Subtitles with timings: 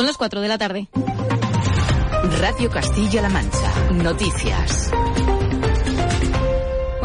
[0.00, 0.88] Son las 4 de la tarde.
[2.40, 3.70] Radio Castilla-La Mancha.
[3.92, 4.90] Noticias.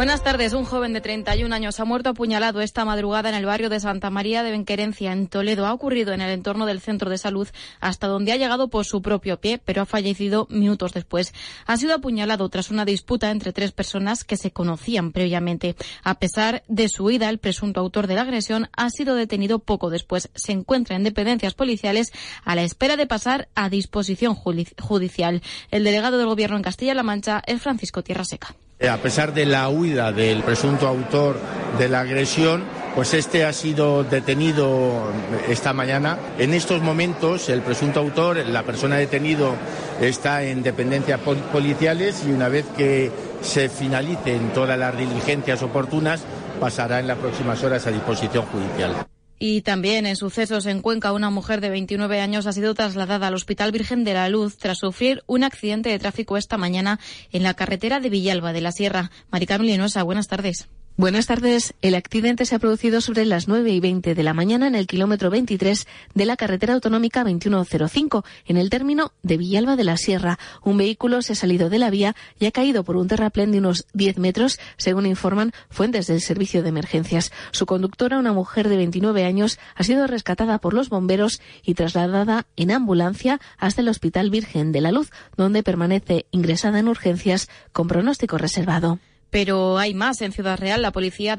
[0.05, 0.53] Buenas tardes.
[0.53, 4.11] Un joven de 31 años ha muerto apuñalado esta madrugada en el barrio de Santa
[4.11, 5.65] María de Benquerencia, en Toledo.
[5.65, 7.47] Ha ocurrido en el entorno del centro de salud,
[7.79, 11.33] hasta donde ha llegado por su propio pie, pero ha fallecido minutos después.
[11.65, 15.75] Ha sido apuñalado tras una disputa entre tres personas que se conocían previamente.
[16.03, 19.89] A pesar de su huida, el presunto autor de la agresión ha sido detenido poco
[19.89, 20.29] después.
[20.35, 25.41] Se encuentra en dependencias policiales a la espera de pasar a disposición judicial.
[25.71, 28.55] El delegado del Gobierno en Castilla-La Mancha es Francisco Tierra Seca.
[28.77, 31.37] Eh, a pesar de la huida del presunto autor
[31.79, 35.11] de la agresión, pues este ha sido detenido
[35.47, 36.17] esta mañana.
[36.37, 39.55] En estos momentos, el presunto autor, la persona detenido,
[40.01, 41.21] está en dependencias
[41.53, 46.23] policiales y una vez que se finalicen todas las diligencias oportunas,
[46.59, 49.05] pasará en las próximas horas a disposición judicial.
[49.37, 53.33] Y también en sucesos en Cuenca, una mujer de 29 años ha sido trasladada al
[53.33, 56.99] Hospital Virgen de la Luz tras sufrir un accidente de tráfico esta mañana
[57.31, 59.11] en la carretera de Villalba de la Sierra.
[59.31, 60.67] Maricarmen Linosa, buenas tardes.
[60.97, 61.73] Buenas tardes.
[61.81, 64.87] El accidente se ha producido sobre las 9 y 20 de la mañana en el
[64.87, 70.39] kilómetro 23 de la carretera autonómica 2105, en el término de Villalba de la Sierra.
[70.63, 73.57] Un vehículo se ha salido de la vía y ha caído por un terraplén de
[73.57, 77.33] unos 10 metros, según informan fuentes del servicio de emergencias.
[77.51, 82.47] Su conductora, una mujer de 29 años, ha sido rescatada por los bomberos y trasladada
[82.55, 87.89] en ambulancia hasta el Hospital Virgen de la Luz, donde permanece ingresada en urgencias con
[87.89, 88.97] pronóstico reservado.
[89.35, 90.21] Pero hay más.
[90.21, 91.37] En Ciudad Real, la policía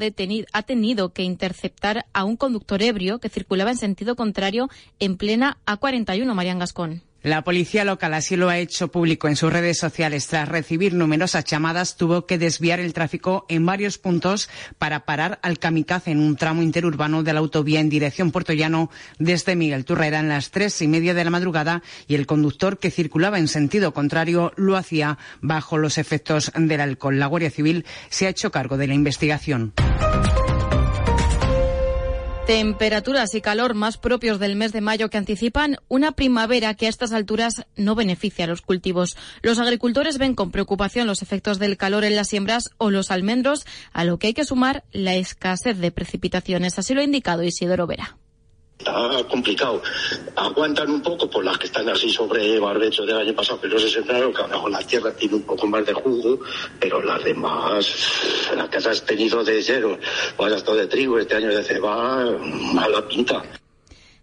[0.53, 4.69] ha tenido que interceptar a un conductor ebrio que circulaba en sentido contrario
[4.99, 7.06] en plena A41, Marian Gascón.
[7.23, 10.29] La policía local así lo ha hecho público en sus redes sociales.
[10.29, 15.59] Tras recibir numerosas llamadas, tuvo que desviar el tráfico en varios puntos para parar al
[15.59, 20.07] kamikaze en un tramo interurbano de la autovía en dirección Puerto Llano desde Miguel Turra.
[20.07, 23.93] Eran las tres y media de la madrugada y el conductor que circulaba en sentido
[23.93, 27.19] contrario lo hacía bajo los efectos del alcohol.
[27.19, 29.73] La Guardia Civil se ha hecho cargo de la investigación.
[32.47, 36.89] Temperaturas y calor más propios del mes de mayo que anticipan una primavera que a
[36.89, 39.17] estas alturas no beneficia a los cultivos.
[39.43, 43.67] Los agricultores ven con preocupación los efectos del calor en las siembras o los almendros,
[43.93, 46.79] a lo que hay que sumar la escasez de precipitaciones.
[46.79, 48.17] Así lo ha indicado Isidoro Vera.
[48.79, 49.83] Está complicado.
[50.37, 53.91] Aguantan un poco por las que están así sobre barbecho del año pasado, pero se
[53.91, 56.41] sembraron que abajo la tierra tiene un poco más de jugo,
[56.79, 57.87] pero las demás,
[58.55, 59.99] las que has tenido de cero,
[60.37, 62.31] pues hasta de trigo, este año de ceba,
[62.75, 63.43] mala pinta.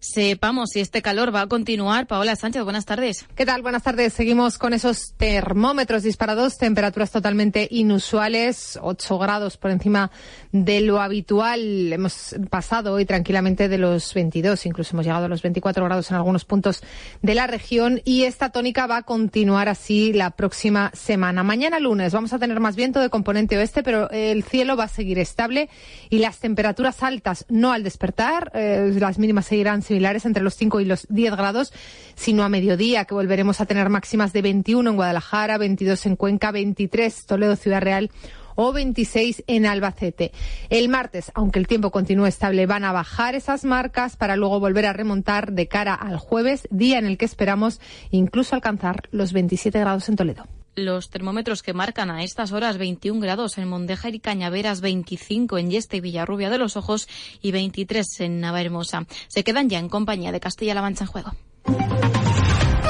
[0.03, 2.07] Sepamos si este calor va a continuar.
[2.07, 3.25] Paola Sánchez, buenas tardes.
[3.35, 3.61] ¿Qué tal?
[3.61, 4.11] Buenas tardes.
[4.11, 10.11] Seguimos con esos termómetros disparados, temperaturas totalmente inusuales, 8 grados por encima
[10.51, 11.93] de lo habitual.
[11.93, 16.17] Hemos pasado hoy tranquilamente de los 22, incluso hemos llegado a los 24 grados en
[16.17, 16.83] algunos puntos
[17.21, 21.43] de la región y esta tónica va a continuar así la próxima semana.
[21.43, 24.89] Mañana lunes vamos a tener más viento de componente oeste, pero el cielo va a
[24.89, 25.69] seguir estable
[26.09, 30.81] y las temperaturas altas no al despertar, eh, las mínimas seguirán similares entre los 5
[30.81, 31.71] y los 10 grados,
[32.15, 36.51] sino a mediodía, que volveremos a tener máximas de 21 en Guadalajara, 22 en Cuenca,
[36.51, 38.09] 23 Toledo, Ciudad Real
[38.55, 40.31] o 26 en Albacete.
[40.69, 44.87] El martes, aunque el tiempo continúe estable, van a bajar esas marcas para luego volver
[44.87, 47.79] a remontar de cara al jueves, día en el que esperamos
[48.09, 50.47] incluso alcanzar los 27 grados en Toledo.
[50.75, 55.69] Los termómetros que marcan a estas horas 21 grados en Mondeja y Cañaveras, 25 en
[55.69, 57.07] Yeste y Villarrubia de los Ojos
[57.41, 59.05] y 23 en Navahermosa.
[59.27, 61.33] Se quedan ya en compañía de Castilla-La Mancha en juego.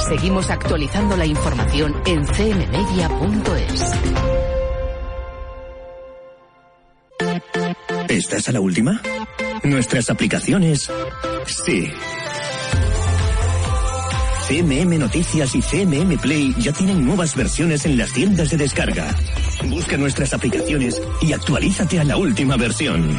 [0.07, 3.83] Seguimos actualizando la información en cmmedia.es.
[8.09, 9.01] ¿Estás a la última?
[9.63, 10.89] Nuestras aplicaciones.
[11.45, 11.91] Sí.
[14.47, 19.15] CMM Noticias y CMM Play ya tienen nuevas versiones en las tiendas de descarga.
[19.69, 23.17] Busca nuestras aplicaciones y actualízate a la última versión.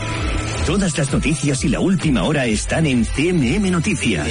[0.67, 4.29] Todas las noticias y la última hora están en CMM Noticias.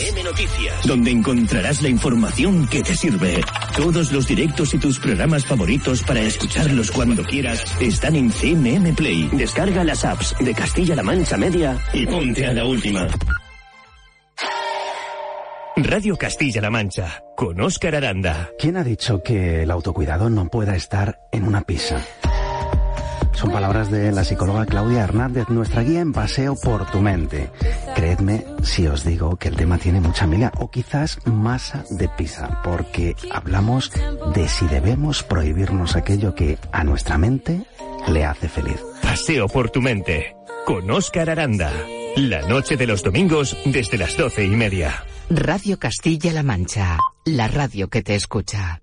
[0.85, 3.43] Donde encontrarás la información que te sirve.
[3.75, 9.29] Todos los directos y tus programas favoritos para escucharlos cuando quieras están en CMM Play.
[9.33, 13.07] Descarga las apps de Castilla-La Mancha Media y ponte a la última.
[15.75, 18.51] Radio Castilla-La Mancha, con Óscar Aranda.
[18.59, 21.99] ¿Quién ha dicho que el autocuidado no pueda estar en una pizza?
[23.33, 27.49] Son palabras de la psicóloga Claudia Hernández, nuestra guía en paseo por tu mente.
[27.95, 32.61] Creedme si os digo que el tema tiene mucha miga o quizás masa de pizza,
[32.63, 33.91] porque hablamos
[34.35, 37.63] de si debemos prohibirnos aquello que a nuestra mente
[38.07, 38.79] le hace feliz.
[39.01, 40.35] Paseo por tu mente,
[40.67, 41.71] con Óscar Aranda.
[42.15, 45.03] La noche de los domingos desde las doce y media.
[45.31, 48.82] Radio Castilla-La Mancha, la radio que te escucha.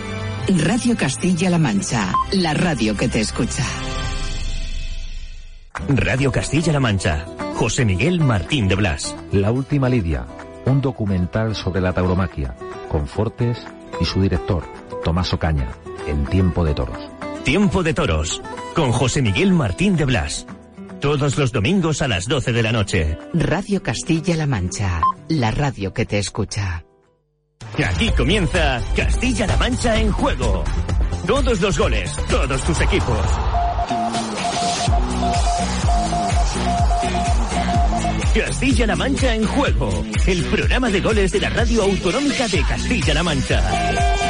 [0.47, 3.63] Radio Castilla-La Mancha, la radio que te escucha.
[5.87, 9.15] Radio Castilla-La Mancha, José Miguel Martín de Blas.
[9.31, 10.25] La última Lidia,
[10.65, 12.55] un documental sobre la tauromaquia,
[12.89, 13.65] con Fortes
[13.99, 14.63] y su director,
[15.03, 15.69] Tomás Ocaña,
[16.07, 16.97] en Tiempo de Toros.
[17.43, 18.41] Tiempo de Toros,
[18.75, 20.47] con José Miguel Martín de Blas.
[20.99, 23.17] Todos los domingos a las 12 de la noche.
[23.33, 26.83] Radio Castilla-La Mancha, la radio que te escucha.
[27.79, 30.63] Aquí comienza Castilla-La Mancha en juego.
[31.25, 33.25] Todos los goles, todos tus equipos.
[38.35, 40.03] Castilla-La Mancha en juego.
[40.27, 44.20] El programa de goles de la radio autonómica de Castilla-La Mancha.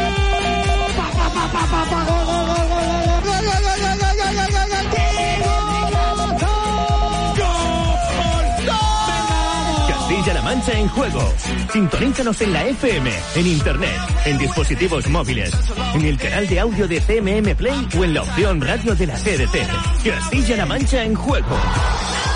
[10.21, 11.33] Castilla-La Mancha en juego.
[11.73, 15.51] Sintonízanos en la FM, en Internet, en dispositivos móviles,
[15.95, 19.15] en el canal de audio de CMM Play o en la opción radio de la
[19.15, 19.65] CDT.
[20.06, 21.57] Castilla-La Mancha en juego.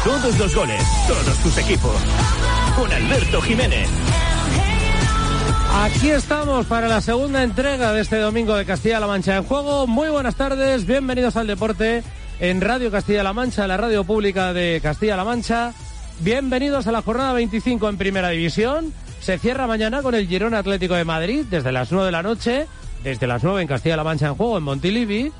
[0.03, 1.95] Todos los goles, todos tus equipos.
[2.75, 3.87] Con Alberto Jiménez.
[5.83, 9.85] Aquí estamos para la segunda entrega de este domingo de Castilla-La Mancha en juego.
[9.85, 12.01] Muy buenas tardes, bienvenidos al deporte
[12.39, 15.71] en Radio Castilla-La Mancha, la radio pública de Castilla-La Mancha.
[16.21, 18.93] Bienvenidos a la jornada 25 en Primera División.
[19.19, 22.67] Se cierra mañana con el Girona Atlético de Madrid desde las 9 de la noche,
[23.03, 25.31] desde las 9 en Castilla-La Mancha en juego en Montilivi.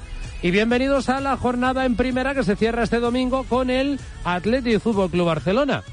[0.41, 4.81] Y bienvenidos a la jornada en Primera que se cierra este domingo con el Atlético
[4.81, 5.83] Fútbol Club Barcelona.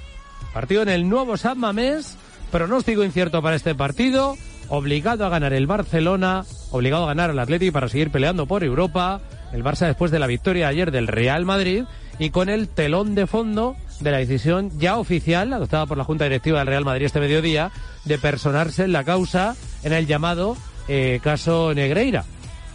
[0.52, 2.16] Partido en el nuevo San Mamés,
[2.50, 4.36] pronóstico incierto para este partido,
[4.68, 9.20] obligado a ganar el Barcelona, obligado a ganar el Atlético para seguir peleando por Europa,
[9.52, 11.84] el Barça después de la victoria ayer del Real Madrid
[12.18, 16.24] y con el telón de fondo de la decisión ya oficial adoptada por la Junta
[16.24, 17.70] Directiva del Real Madrid este mediodía
[18.04, 20.56] de personarse en la causa en el llamado
[20.88, 22.24] eh, caso Negreira.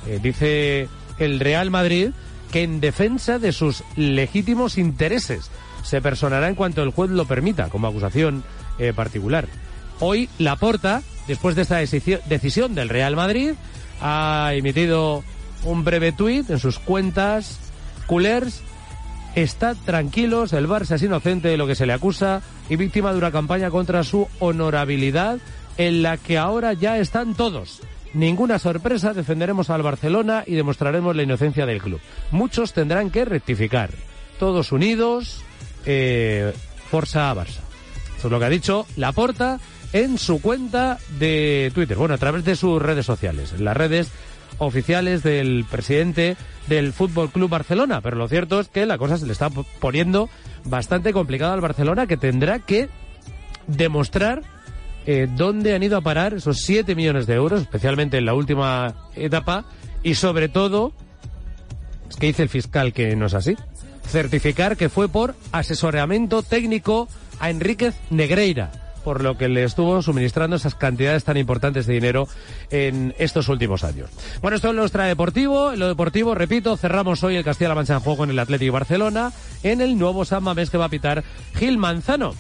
[0.06, 0.88] Eh, dice
[1.20, 2.12] el Real Madrid
[2.52, 5.52] que en defensa de sus legítimos intereses
[5.84, 8.44] se personará en cuanto el juez lo permita como acusación
[8.80, 9.48] eh, particular.
[10.00, 13.54] Hoy Laporta, después de esta decisión del Real Madrid,
[14.02, 15.24] ha emitido
[15.64, 17.60] un breve tuit en sus cuentas
[18.06, 18.62] culers
[19.38, 23.20] Estad tranquilos, el Barça es inocente de lo que se le acusa y víctima de
[23.20, 25.38] una campaña contra su honorabilidad
[25.78, 27.82] en la que ahora ya están todos.
[28.16, 32.02] Ninguna sorpresa, defenderemos al Barcelona y demostraremos la inocencia del club.
[32.32, 33.92] Muchos tendrán que rectificar.
[34.40, 35.44] Todos unidos,
[35.86, 36.52] eh,
[36.90, 37.62] Forza Barça.
[38.18, 39.60] Eso es lo que ha dicho Laporta
[39.94, 44.12] en su cuenta de Twitter, bueno, a través de sus redes sociales, en las redes
[44.58, 46.38] oficiales del presidente
[46.68, 48.02] del Fútbol Club Barcelona.
[48.02, 50.30] Pero lo cierto es que la cosa se le está poniendo
[50.66, 52.90] bastante complicada al Barcelona, que tendrá que
[53.68, 54.42] demostrar
[55.06, 58.96] eh, dónde han ido a parar esos 7 millones de euros, especialmente en la última
[59.16, 59.66] etapa,
[60.04, 60.94] y sobre todo,
[62.10, 63.56] es que dice el fiscal que no es así,
[64.08, 67.08] certificar que fue por asesoramiento técnico
[67.40, 72.28] a Enríquez Negreira por lo que le estuvo suministrando esas cantidades tan importantes de dinero
[72.72, 74.10] en estos últimos años.
[74.42, 75.72] Bueno, esto es lo extradeportivo.
[75.72, 79.32] En lo deportivo, repito, cerramos hoy el Castilla-La Mancha en juego en el Atlético Barcelona
[79.64, 81.24] en el nuevo San Mamés que va a pitar
[81.56, 82.36] Gil Manzano.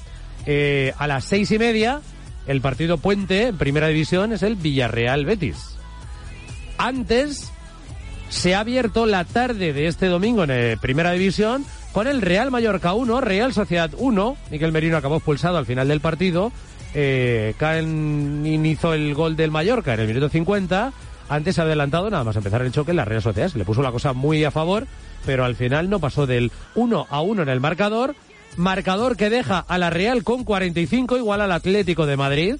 [0.45, 2.01] Eh, a las seis y media,
[2.47, 5.77] el partido puente en primera división es el Villarreal Betis.
[6.77, 7.49] Antes
[8.27, 11.65] se ha abierto la tarde de este domingo en eh, primera división
[11.97, 14.37] con el Real Mallorca 1, Real Sociedad 1.
[14.51, 16.51] Miguel Merino acabó expulsado al final del partido.
[16.93, 20.93] Eh, Caen hizo el gol del Mallorca en el minuto 50.
[21.27, 23.49] Antes adelantado, nada más empezar el choque, en la Real Sociedad.
[23.49, 24.85] Se le puso la cosa muy a favor,
[25.25, 28.13] pero al final no pasó del 1 a 1 en el marcador.
[28.57, 32.57] Marcador que deja a la Real con 45, igual al Atlético de Madrid.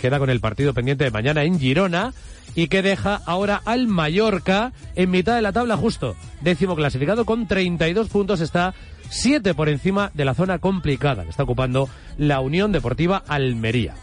[0.00, 2.14] Queda con el partido pendiente de mañana en Girona
[2.54, 6.16] y que deja ahora al Mallorca en mitad de la tabla justo.
[6.40, 8.74] Décimo clasificado con 32 puntos está
[9.10, 13.94] 7 por encima de la zona complicada que está ocupando la Unión Deportiva Almería.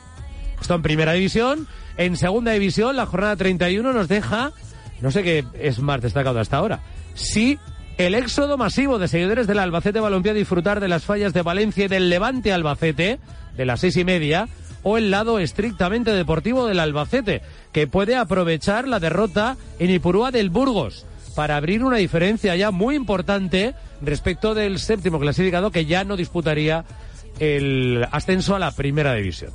[0.61, 1.67] Esto en primera división.
[1.97, 4.51] En segunda división, la jornada 31 nos deja,
[5.01, 6.81] no sé qué es más destacado hasta ahora,
[7.15, 7.57] sí
[7.97, 11.85] el éxodo masivo de seguidores del Albacete Balompié a disfrutar de las fallas de Valencia
[11.85, 13.17] y del Levante Albacete,
[13.55, 14.47] de las seis y media,
[14.89, 17.41] o el lado estrictamente deportivo del Albacete,
[17.73, 22.95] que puede aprovechar la derrota en Ipurúa del Burgos para abrir una diferencia ya muy
[22.95, 26.85] importante respecto del séptimo clasificado que ya no disputaría
[27.37, 29.51] el ascenso a la primera división.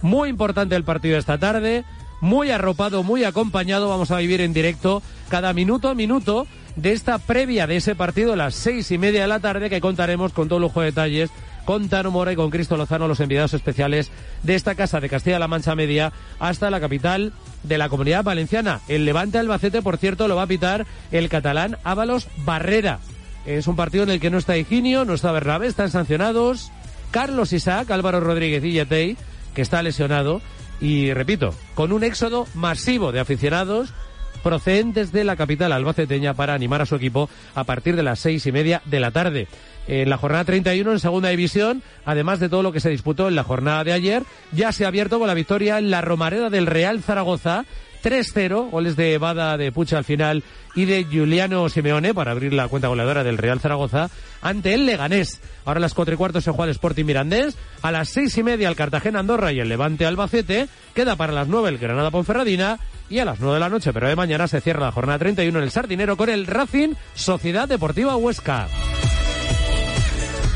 [0.00, 1.84] Muy importante el partido esta tarde,
[2.20, 3.88] muy arropado, muy acompañado.
[3.88, 8.32] Vamos a vivir en directo cada minuto a minuto de esta previa de ese partido
[8.32, 11.30] a las seis y media de la tarde que contaremos con todo lujo de detalles
[11.64, 14.10] con Tano Mora y con Cristo Lozano, los enviados especiales
[14.42, 18.80] de esta casa de Castilla-La Mancha Media hasta la capital de la comunidad valenciana.
[18.88, 22.98] El Levante Albacete, por cierto, lo va a pitar el catalán Ábalos Barrera.
[23.46, 26.70] Es un partido en el que no está Higinio, no está Bernabé, están sancionados
[27.10, 29.16] Carlos Isaac, Álvaro Rodríguez y Yetey,
[29.54, 30.40] que está lesionado.
[30.80, 33.92] Y repito, con un éxodo masivo de aficionados
[34.42, 38.44] procedentes de la capital albaceteña para animar a su equipo a partir de las seis
[38.46, 39.46] y media de la tarde.
[39.88, 43.34] En la jornada 31 en segunda división, además de todo lo que se disputó en
[43.34, 44.22] la jornada de ayer,
[44.52, 47.64] ya se ha abierto con la victoria en la Romareda del Real Zaragoza
[48.02, 50.42] 3-0, goles de Bada de Pucha al final
[50.74, 54.10] y de Giuliano Simeone para abrir la cuenta goleadora del Real Zaragoza
[54.40, 55.40] ante el Leganés.
[55.64, 58.42] Ahora a las cuatro y cuarto se juega el Sporting Mirandés, a las seis y
[58.42, 62.78] media el Cartagena Andorra y el Levante Albacete, queda para las nueve el Granada Ponferradina
[63.08, 65.58] y a las nueve de la noche, pero de mañana se cierra la jornada 31
[65.58, 68.68] en el Sardinero con el Racing Sociedad Deportiva Huesca.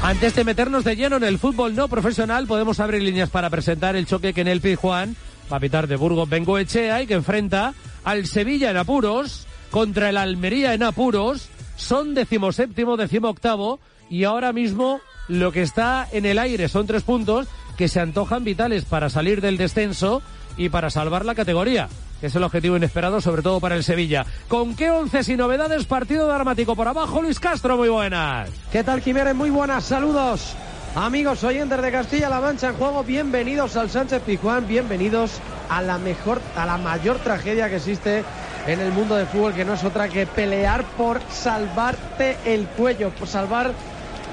[0.03, 3.97] Antes de meternos de lleno en el fútbol no profesional, podemos abrir líneas para presentar
[3.97, 5.17] el choque que en el Juan
[5.51, 7.75] va a pitar de Burgos Bengoechea y que enfrenta
[8.05, 11.49] al Sevilla en apuros contra el Almería en apuros.
[11.77, 17.49] Son decimoséptimo, decimoctavo y ahora mismo lo que está en el aire son tres puntos
[17.77, 20.23] que se antojan vitales para salir del descenso
[20.57, 21.89] y para salvar la categoría
[22.23, 24.25] es el objetivo inesperado, sobre todo para el Sevilla.
[24.49, 25.85] ¿Con qué once y novedades?
[25.85, 28.49] Partido dramático por abajo, Luis Castro, muy buenas.
[28.73, 29.35] ¿Qué tal, Jiménez?
[29.35, 30.55] Muy buenas, saludos.
[30.95, 36.41] Amigos oyentes de Castilla-La Mancha en juego, bienvenidos al Sánchez Pijuán, bienvenidos a la mejor,
[36.57, 38.25] a la mayor tragedia que existe
[38.67, 43.11] en el mundo del fútbol, que no es otra que pelear por salvarte el cuello,
[43.11, 43.73] por salvar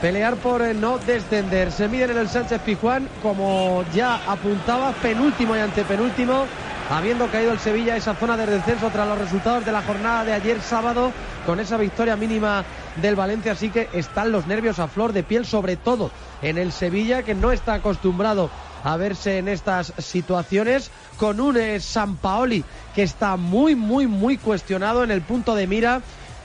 [0.03, 1.71] pelear por no descender.
[1.71, 6.43] Se miden en el Sánchez Pijuán, como ya apuntaba, penúltimo y antepenúltimo
[6.89, 10.25] habiendo caído el Sevilla a esa zona de descenso tras los resultados de la jornada
[10.25, 11.13] de ayer sábado
[11.45, 12.65] con esa victoria mínima
[12.97, 16.73] del Valencia, así que están los nervios a flor de piel, sobre todo en el
[16.73, 18.49] Sevilla que no está acostumbrado
[18.83, 24.35] a verse en estas situaciones con un eh, San Paoli que está muy muy muy
[24.35, 26.01] cuestionado en el punto de mira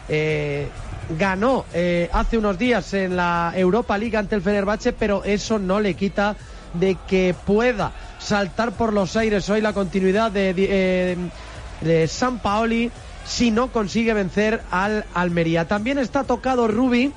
[0.09, 0.69] eh,
[1.17, 5.81] ganó eh, hace unos días en la Europa League ante el Fenerbahce pero eso no
[5.81, 6.37] le quita
[6.75, 12.91] de que pueda saltar por los aires hoy la continuidad de, eh, San Paoli
[13.25, 15.69] si no consigue vencer al Almería.
[15.69, 17.13] También está tocado Rubi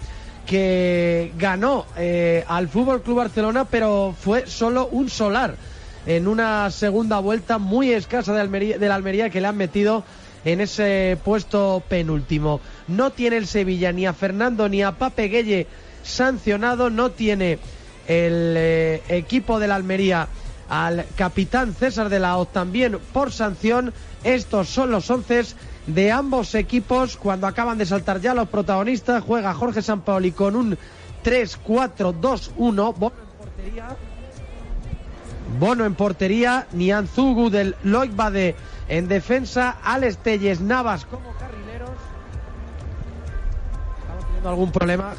[0.46, 5.56] que ganó eh, al Fútbol Club Barcelona, pero fue solo un solar
[6.06, 10.04] en una segunda vuelta muy escasa de, Almería, de la Almería que le han metido
[10.46, 12.62] en ese puesto penúltimo.
[12.88, 15.68] No tiene el Sevilla ni a Fernando ni a Pape Gueye
[16.04, 17.60] sancionado, no tiene
[18.08, 20.28] el eh, equipo de la Almería
[20.70, 23.94] al capitán César de la Hoz también por sanción.
[24.24, 25.44] Estos son los once
[25.88, 29.24] de ambos equipos cuando acaban de saltar ya los protagonistas.
[29.24, 30.78] Juega Jorge Sampaoli con un
[31.26, 32.52] 3-4-2-1.
[32.58, 33.98] Bono en portería.
[35.60, 36.68] Bono en portería.
[36.72, 38.12] Nianzugu del Loic
[38.92, 39.78] en defensa.
[39.84, 41.90] Alex Telles Navas como carrileros.
[44.02, 45.14] Estamos teniendo algún problema.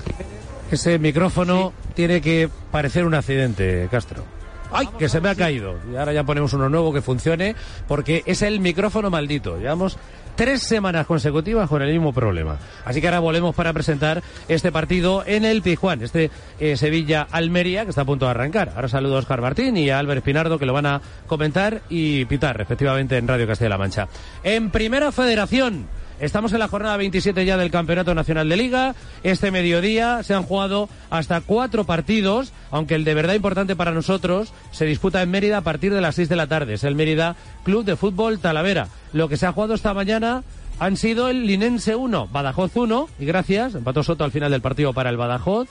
[0.71, 4.25] Ese micrófono tiene que parecer un accidente, Castro.
[4.71, 5.77] ¡Ay, que se me ha caído!
[5.91, 7.55] Y ahora ya ponemos uno nuevo que funcione,
[7.89, 9.59] porque es el micrófono maldito.
[9.59, 9.99] Llevamos
[10.35, 12.59] tres semanas consecutivas con el mismo problema.
[12.85, 17.91] Así que ahora volvemos para presentar este partido en el Pijuán, este eh, Sevilla-Almería que
[17.91, 18.73] está a punto de arrancar.
[18.75, 22.25] Ahora saludo a Oscar Martín y a Álvaro Pinardo que lo van a comentar y
[22.27, 24.09] pitar respectivamente en Radio Castilla-La Mancha.
[24.43, 25.87] En Primera Federación.
[26.21, 28.95] Estamos en la jornada 27 ya del Campeonato Nacional de Liga.
[29.23, 34.53] Este mediodía se han jugado hasta cuatro partidos, aunque el de verdad importante para nosotros
[34.71, 36.75] se disputa en Mérida a partir de las 6 de la tarde.
[36.75, 38.89] Es el Mérida Club de Fútbol Talavera.
[39.13, 40.45] Lo que se ha jugado esta mañana
[40.79, 44.93] han sido el Linense 1, Badajoz 1, y gracias, empató Soto al final del partido
[44.93, 45.69] para el Badajoz.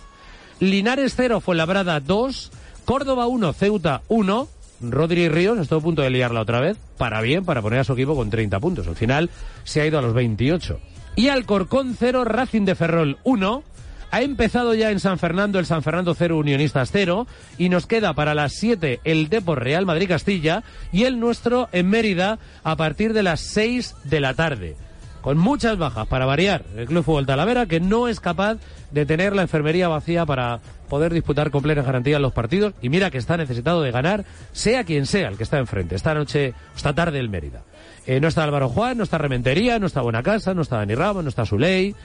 [0.59, 2.51] Linares 0, Fuenlabrada 2,
[2.85, 4.47] Córdoba 1, Ceuta 1,
[4.81, 7.93] Rodri Ríos estuvo a punto de liarla otra vez, para bien, para poner a su
[7.93, 8.87] equipo con 30 puntos.
[8.87, 9.29] Al final
[9.63, 10.79] se ha ido a los 28.
[11.15, 13.63] Y Alcorcón 0, Racing de Ferrol 1.
[14.11, 17.27] Ha empezado ya en San Fernando el San Fernando 0, Unionistas 0.
[17.57, 21.89] Y nos queda para las 7 el Depor Real Madrid Castilla y el nuestro en
[21.89, 24.75] Mérida a partir de las 6 de la tarde
[25.21, 28.57] con muchas bajas para variar el Club Fútbol Talavera que no es capaz
[28.91, 30.59] de tener la enfermería vacía para
[30.89, 32.73] poder disputar con plena garantía los partidos.
[32.81, 35.95] Y mira que está necesitado de ganar sea quien sea el que está enfrente.
[35.95, 37.61] Esta noche esta tarde el Mérida.
[38.05, 41.23] Eh, no está Álvaro Juan no está Rementería no está Buenacasa no está Dani Ramos
[41.23, 41.95] no está Suley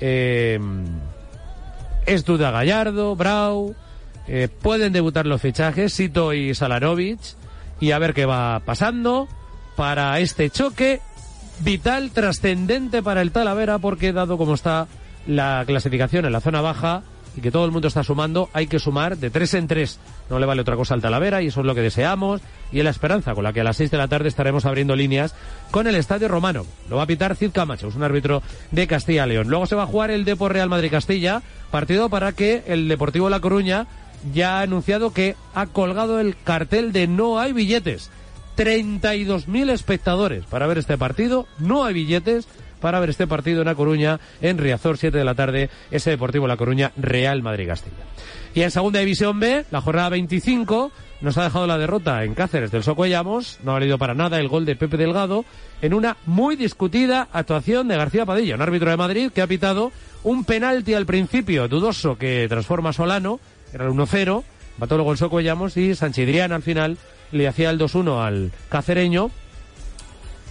[0.00, 0.60] eh,
[2.04, 3.74] es Duda Gallardo Brau.
[4.28, 7.20] Eh, pueden debutar los fichajes Sito y Salarovic
[7.80, 9.28] y a ver qué va pasando
[9.76, 11.00] para este choque
[11.60, 14.86] vital, trascendente para el Talavera, porque dado como está
[15.26, 17.02] la clasificación en la zona baja
[17.36, 19.98] y que todo el mundo está sumando, hay que sumar de tres en tres.
[20.30, 22.40] No le vale otra cosa al Talavera y eso es lo que deseamos
[22.72, 24.96] y es la esperanza con la que a las seis de la tarde estaremos abriendo
[24.96, 25.34] líneas
[25.70, 26.64] con el Estadio Romano.
[26.88, 29.48] Lo va a pitar Cid Camacho, es un árbitro de Castilla León.
[29.48, 33.28] Luego se va a jugar el Depor Real Madrid Castilla, partido para que el Deportivo
[33.28, 33.86] La Coruña
[34.32, 38.10] ya ha anunciado que ha colgado el cartel de no hay billetes
[38.56, 41.46] 32.000 espectadores para ver este partido.
[41.58, 42.48] No hay billetes
[42.80, 46.46] para ver este partido en La Coruña, en Riazor, 7 de la tarde, ese Deportivo
[46.46, 48.04] La Coruña, Real Madrid-Castilla.
[48.54, 52.70] Y en Segunda División B, la jornada 25, nos ha dejado la derrota en Cáceres
[52.70, 55.44] del Socuellamos, no ha valido para nada el gol de Pepe Delgado,
[55.82, 59.92] en una muy discutida actuación de García Padilla, un árbitro de Madrid que ha pitado
[60.22, 63.40] un penalti al principio dudoso que transforma a Solano,
[63.72, 64.42] era el 1-0,
[64.78, 66.98] bató luego el Socuellamos y Sanchidrián al final
[67.32, 69.30] le hacía el 2-1 al cacereño,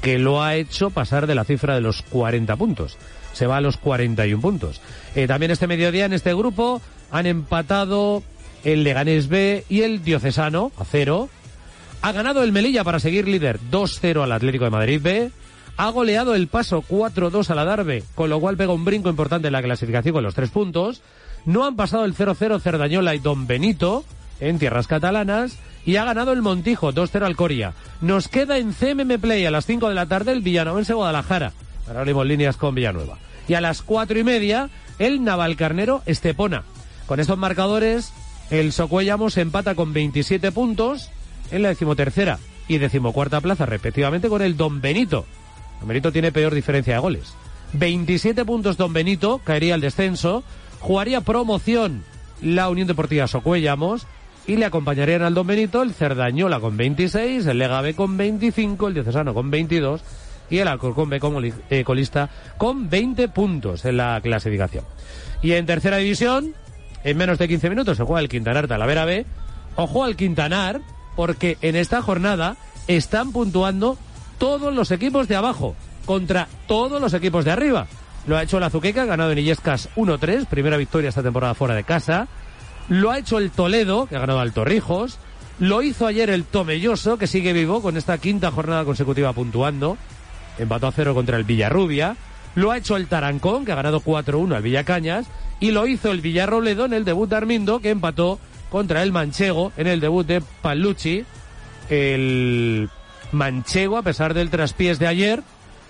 [0.02, 2.98] que lo ha hecho pasar de la cifra de los 40 puntos.
[3.34, 4.82] Se va a los 41 puntos.
[5.16, 8.24] Eh, también este mediodía en este grupo han empatado
[8.64, 11.30] el Leganés B y el Diocesano a cero.
[12.02, 15.32] Ha ganado el Melilla para seguir líder 2-0 al Atlético de Madrid B.
[15.78, 19.48] Ha goleado el paso 4-2 a la Darbe, con lo cual pega un brinco importante
[19.48, 21.02] en la clasificación con los tres puntos.
[21.46, 24.06] No han pasado el 0-0 Cerdañola y Don Benito
[24.40, 27.74] en tierras catalanas y ha ganado el Montijo 2-0 al Coria.
[28.02, 31.54] Nos queda en CMM Play a las 5 de la tarde el Villanovense Guadalajara.
[31.88, 33.18] Ahora abrimos líneas con Villanueva.
[33.48, 36.64] Y a las 4 y media el Navalcarnero Estepona.
[37.06, 38.12] Con estos marcadores
[38.50, 41.10] el Socuellamos empata con 27 puntos
[41.52, 45.26] en la decimotercera y decimocuarta plaza respectivamente con el Don Benito.
[45.80, 47.34] Don Benito tiene peor diferencia de goles.
[47.74, 50.44] 27 puntos Don Benito, caería al descenso,
[50.80, 52.04] jugaría promoción
[52.42, 54.08] la Unión Deportiva Socuellamos
[54.48, 58.88] y le acompañarían al Don Benito el Cerdañola con 26, el Lega B con 25,
[58.88, 60.02] el Diocesano con 22
[60.50, 64.86] y el Alcorcón B como eh, colista con 20 puntos en la clasificación.
[65.42, 66.54] Y en tercera división,
[67.04, 69.26] en menos de 15 minutos se juega el Quintanar Talavera B.
[69.76, 70.82] Ojo al Quintanar,
[71.16, 72.56] porque en esta jornada
[72.88, 73.98] están puntuando
[74.38, 77.88] todos los equipos de abajo contra todos los equipos de arriba.
[78.28, 81.84] Lo ha hecho la Azuqueca, ganado en Illescas 1-3, primera victoria esta temporada fuera de
[81.84, 82.28] casa.
[82.90, 85.18] Lo ha hecho el Toledo, que ha ganado al Torrijos.
[85.60, 89.98] Lo hizo ayer el Tomelloso, que sigue vivo con esta quinta jornada consecutiva puntuando.
[90.60, 92.16] Empató a cero contra el Villarrubia.
[92.56, 95.28] Lo ha hecho el Tarancón, que ha ganado 4-1 al Villacañas.
[95.60, 99.72] Y lo hizo el Villarrobledo en el debut de Armindo, que empató contra el Manchego
[99.78, 101.26] en el debut de Palucci.
[101.90, 102.90] El
[103.32, 105.44] Manchego, a pesar del traspiés de ayer,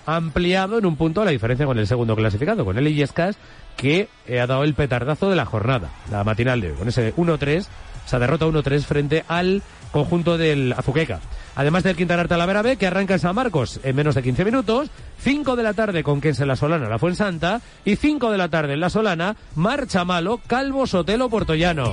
[0.06, 3.36] ha ampliado en un punto la diferencia con el segundo clasificado, con el Illescas,
[3.76, 7.14] que eh, ha dado el petardazo de la jornada, la matinal de hoy, con ese
[7.14, 7.66] 1-3,
[8.06, 11.20] esa derrota 1-3 frente al conjunto del Azuqueca.
[11.56, 14.90] Además del Quintanar Talavera B, que arranca en San Marcos en menos de 15 minutos,
[15.20, 18.74] 5 de la tarde con Kense La Solana, la Fuensanta, y 5 de la tarde
[18.74, 21.92] en La Solana, Marcha Malo, Calvo Sotelo Portollano.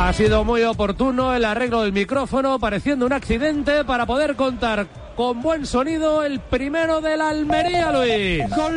[0.00, 5.42] Ha sido muy oportuno el arreglo del micrófono, pareciendo un accidente para poder contar con
[5.42, 8.48] buen sonido el primero de la Almería, Luis.
[8.54, 8.74] Gol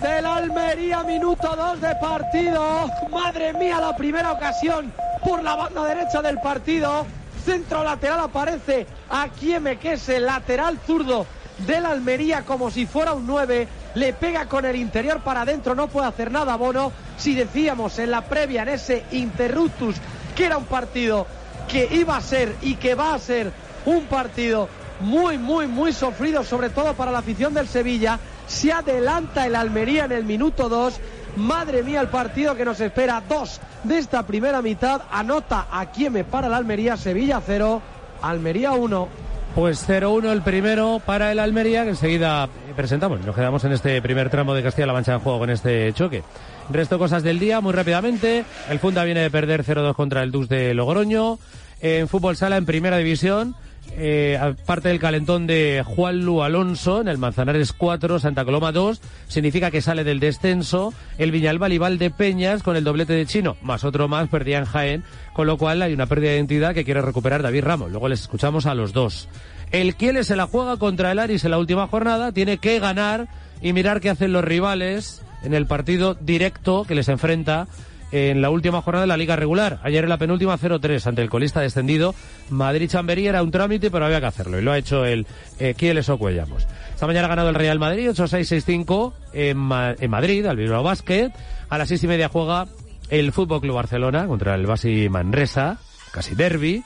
[0.00, 2.90] de el Almería, minuto 2 de partido.
[3.12, 4.92] Madre mía, la primera ocasión
[5.24, 7.06] por la banda derecha del partido.
[7.44, 11.26] Centro lateral aparece aquí que es el lateral zurdo
[11.58, 13.68] del Almería como si fuera un 9.
[13.98, 16.92] Le pega con el interior para adentro, no puede hacer nada Bono.
[17.16, 19.96] Si decíamos en la previa, en ese interruptus,
[20.36, 21.26] que era un partido
[21.66, 23.50] que iba a ser y que va a ser
[23.86, 24.68] un partido
[25.00, 28.20] muy, muy, muy sufrido, sobre todo para la afición del Sevilla.
[28.46, 31.00] Se adelanta el Almería en el minuto 2.
[31.34, 33.20] Madre mía, el partido que nos espera.
[33.28, 35.02] Dos de esta primera mitad.
[35.10, 36.96] Anota a quien me para el Almería.
[36.96, 37.82] Sevilla 0,
[38.22, 39.27] Almería 1.
[39.58, 43.20] Pues 0-1 el primero para el Almería, que enseguida presentamos.
[43.26, 46.22] Nos quedamos en este primer tramo de Castilla-La Mancha en juego con este choque.
[46.70, 48.44] Resto cosas del día, muy rápidamente.
[48.70, 51.40] El Funda viene de perder 0-2 contra el Dus de Logroño.
[51.80, 53.56] En fútbol sala, en primera división,
[53.96, 59.00] eh, aparte del calentón de Juan Lu Alonso en el Manzanares 4, Santa Coloma 2,
[59.28, 63.56] significa que sale del descenso el Viñalbal y de Peñas con el doblete de Chino,
[63.62, 66.84] más otro más perdía en Jaén, con lo cual hay una pérdida de identidad que
[66.84, 67.90] quiere recuperar David Ramos.
[67.90, 69.28] Luego les escuchamos a los dos.
[69.70, 73.28] El Kiel se la juega contra el Aris en la última jornada, tiene que ganar
[73.60, 77.68] y mirar qué hacen los rivales en el partido directo que les enfrenta
[78.10, 79.80] en la última jornada de la liga regular.
[79.82, 82.14] Ayer en la penúltima 0-3 ante el colista descendido.
[82.50, 84.58] Madrid-Chamberí era un trámite, pero había que hacerlo.
[84.58, 85.26] Y lo ha hecho el
[85.58, 86.66] eh, Kieles Cuellamos.
[86.94, 89.68] Esta mañana ha ganado el Real Madrid 8-6-6-5 en,
[90.02, 91.30] en Madrid, al Bilbao Basket.
[91.68, 92.66] A las seis y media juega
[93.10, 95.78] el Fútbol Club Barcelona contra el Basi Manresa,
[96.12, 96.82] casi derby.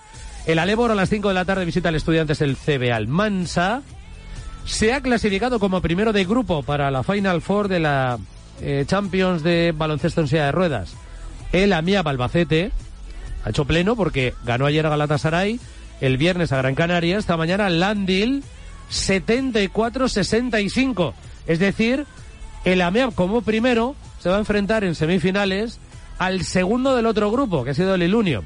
[0.47, 3.83] El Alebor a las 5 de la tarde visita al Estudiantes el CB Almansa.
[4.65, 8.19] Se ha clasificado como primero de grupo para la Final Four de la
[8.61, 10.97] eh, Champions de baloncesto en silla de ruedas
[11.53, 12.73] el Amia Balbacete
[13.45, 15.59] ha hecho pleno porque ganó ayer a Galatasaray,
[16.01, 18.43] el viernes a Gran Canaria, esta mañana Landil
[18.91, 21.15] 74-65.
[21.47, 22.07] Es decir,
[22.65, 25.81] el AMEA como primero se va a enfrentar en semifinales
[26.19, 28.45] al segundo del otro grupo, que ha sido el Ilunion.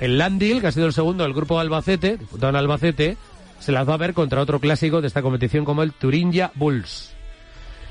[0.00, 3.16] El Landil, que ha sido el segundo del grupo Albacete, disputado en Albacete,
[3.60, 7.15] se las va a ver contra otro clásico de esta competición como el Turingia Bulls.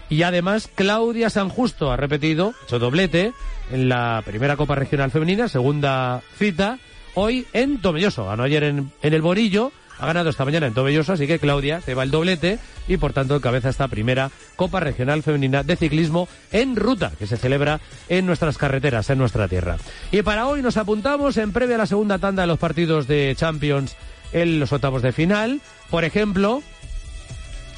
[0.10, 3.34] Y además Claudia San Justo ha repetido, hecho doblete,
[3.72, 6.78] en la primera Copa Regional Femenina, segunda cita,
[7.16, 8.26] hoy en Tomelloso.
[8.26, 11.96] Ganó ayer en, el Borillo, ha ganado esta mañana en Tomelloso, así que Claudia se
[11.96, 16.76] va el doblete y por tanto cabeza esta primera Copa Regional Femenina de Ciclismo en
[16.76, 19.78] ruta, que se celebra en nuestras carreteras, en nuestra tierra.
[20.12, 23.34] Y para hoy nos apuntamos en previa a la segunda tanda de los partidos de
[23.36, 23.96] Champions
[24.34, 25.62] en los octavos de final.
[25.90, 26.62] Por ejemplo,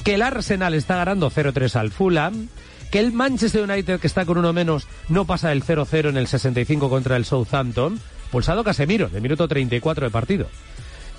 [0.08, 2.48] que el Arsenal está ganando 0-3 al Fulham,
[2.90, 6.26] que el Manchester United, que está con uno menos, no pasa el 0-0 en el
[6.26, 10.46] 65 contra el Southampton, pulsado Casemiro, de minuto 34 de partido.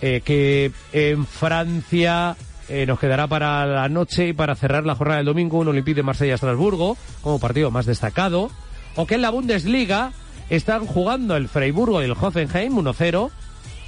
[0.01, 2.35] Eh, que en Francia
[2.67, 5.97] eh, nos quedará para la noche y para cerrar la jornada del domingo un Olympique
[5.97, 8.49] de Marsella-Estrasburgo como partido más destacado.
[8.95, 10.13] O que en la Bundesliga
[10.49, 13.29] están jugando el Freiburgo y el Hoffenheim 1-0,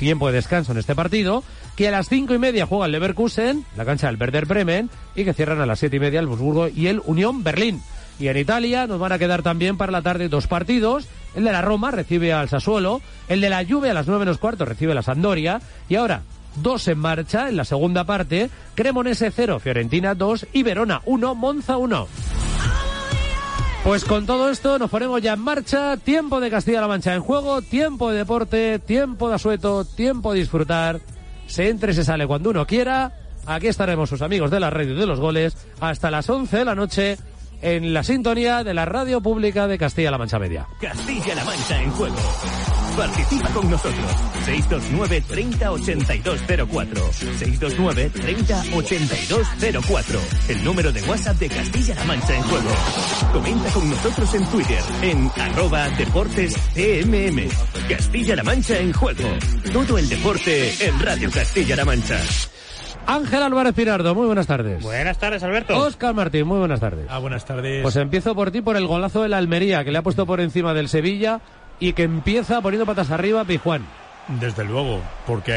[0.02, 1.44] tiempo de descanso en este partido,
[1.76, 5.24] que a las cinco y media juega el Leverkusen, la cancha del Werder Bremen, y
[5.24, 7.84] que cierran a las siete y media el Wolfsburgo y el Unión Berlín.
[8.20, 11.08] Y en Italia nos van a quedar también para la tarde dos partidos.
[11.36, 14.40] El de la Roma recibe al Sassuolo, el de la Juve a las nueve menos
[14.40, 16.24] cuarto recibe la Sampdoria, y ahora
[16.56, 21.78] dos en marcha en la segunda parte, Cremonese 0, Fiorentina 2 y Verona 1, Monza
[21.78, 22.08] 1.
[23.84, 25.98] Pues con todo esto nos ponemos ya en marcha.
[25.98, 31.02] Tiempo de Castilla-La Mancha en juego, tiempo de deporte, tiempo de asueto, tiempo de disfrutar
[31.48, 33.12] se entre, se sale cuando uno quiera.
[33.48, 36.76] Aquí estaremos sus amigos de la radio de los goles hasta las 11 de la
[36.76, 37.18] noche
[37.62, 40.68] en la sintonía de la radio pública de Castilla-La Mancha Media.
[40.80, 42.16] Castilla-La Mancha en juego.
[42.98, 44.12] Participa con nosotros.
[44.46, 47.14] 629 30 8204.
[47.14, 50.20] 629 30 8204.
[50.50, 52.70] El número de WhatsApp de Castilla-La Mancha en juego.
[53.34, 56.56] Comenta con nosotros en Twitter en arroba deportes.
[57.90, 59.30] Castilla-La Mancha en juego.
[59.72, 62.20] Todo el deporte en Radio Castilla-La Mancha.
[63.08, 64.82] Ángel Álvarez Pirardo, muy buenas tardes.
[64.82, 65.78] Buenas tardes, Alberto.
[65.78, 67.08] Oscar Martín, muy buenas tardes.
[67.10, 67.82] Ah, buenas tardes.
[67.82, 70.40] Pues empiezo por ti por el golazo de la Almería, que le ha puesto por
[70.40, 71.42] encima del Sevilla
[71.80, 73.86] y que empieza poniendo patas arriba a Pijuán.
[74.40, 75.52] Desde luego, porque,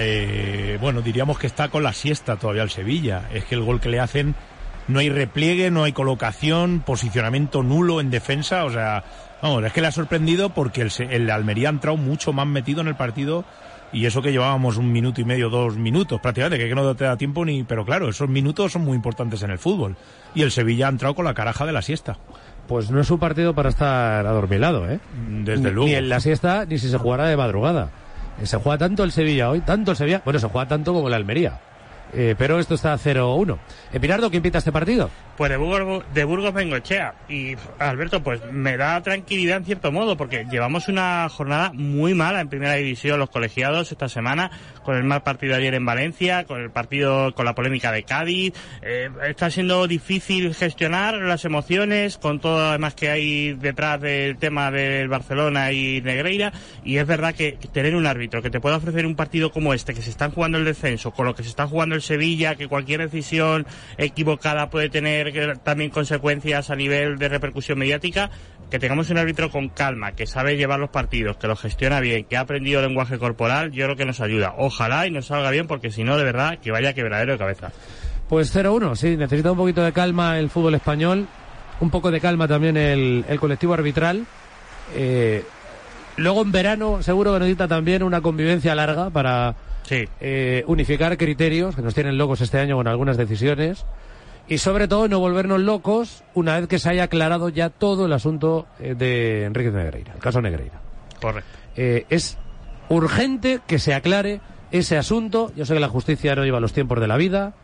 [0.75, 3.29] eh, bueno, diríamos que está con la siesta todavía el Sevilla.
[3.33, 4.35] Es que el gol que le hacen,
[4.89, 8.65] no hay repliegue, no hay colocación, posicionamiento nulo en defensa.
[8.65, 9.05] O sea,
[9.43, 12.81] vamos, es que le ha sorprendido porque el, el Almería ha entrado mucho más metido
[12.81, 13.45] en el partido
[13.95, 17.17] y eso que llevábamos un minuto y medio, dos minutos prácticamente, que no te da
[17.17, 17.63] tiempo ni...
[17.63, 19.97] Pero claro, esos minutos son muy importantes en el fútbol.
[20.35, 22.19] Y el Sevilla ha entrado con la caraja de la siesta.
[22.67, 24.99] Pues no es un partido para estar adormilado, ¿eh?
[25.29, 25.87] Desde luego.
[25.87, 27.91] Ni en la siesta, ni si se jugara de madrugada.
[28.43, 31.09] Eh, se juega tanto el Sevilla hoy, tanto el Sevilla, bueno, se juega tanto como
[31.09, 31.61] la Almería.
[32.13, 33.59] Eh, pero esto está 0-1.
[33.93, 35.11] Eh, Pirardo, ¿quién pita este partido?
[35.37, 37.15] Pues de Burgos, de Burgos Bengochea.
[37.29, 42.41] Y Alberto, pues me da tranquilidad en cierto modo, porque llevamos una jornada muy mala
[42.41, 44.51] en primera división los colegiados esta semana,
[44.85, 48.55] con el mal partido ayer en Valencia, con el partido, con la polémica de Cádiz.
[48.83, 54.71] Eh, está siendo difícil gestionar las emociones con todo además que hay detrás del tema
[54.71, 56.53] del Barcelona y Negreira.
[56.85, 59.95] Y es verdad que tener un árbitro que te pueda ofrecer un partido como este,
[59.95, 62.69] que se están jugando el descenso, con lo que se está jugando el Sevilla, que
[62.69, 63.67] cualquier decisión
[63.99, 65.24] equivocada puede tener
[65.63, 68.31] también consecuencias a nivel de repercusión mediática,
[68.71, 72.25] que tengamos un árbitro con calma, que sabe llevar los partidos, que lo gestiona bien,
[72.25, 74.55] que ha aprendido lenguaje corporal, yo creo que nos ayuda.
[74.59, 77.73] Ojalá y nos salga bien, porque si no, de verdad, que vaya quebradero de cabeza.
[78.29, 81.27] Pues 0-1, sí, necesita un poquito de calma el fútbol español,
[81.81, 84.27] un poco de calma también el, el colectivo arbitral.
[84.95, 85.45] Eh,
[86.17, 89.55] luego en verano seguro que necesita también una convivencia larga para
[89.91, 93.85] eh, unificar criterios, que nos tienen locos este año con algunas decisiones
[94.49, 98.13] y sobre todo no volvernos locos una vez que se haya aclarado ya todo el
[98.13, 100.81] asunto eh, de Enrique Negreira, el caso Negreira.
[101.21, 101.49] Correcto.
[101.77, 102.39] Eh, es
[102.89, 105.53] urgente que se aclare ese asunto.
[105.57, 107.55] Yo sé que la justicia no lleva los tiempos de la vida,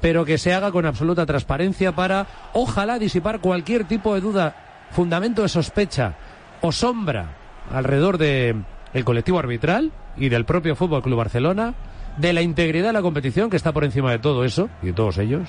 [0.00, 5.42] pero que se haga con absoluta transparencia para, ojalá, disipar cualquier tipo de duda, fundamento
[5.42, 6.14] de sospecha
[6.60, 7.36] o sombra
[7.72, 8.54] alrededor de
[8.94, 11.74] el colectivo arbitral y del propio Fútbol Club Barcelona,
[12.16, 14.92] de la integridad de la competición que está por encima de todo eso y de
[14.92, 15.48] todos ellos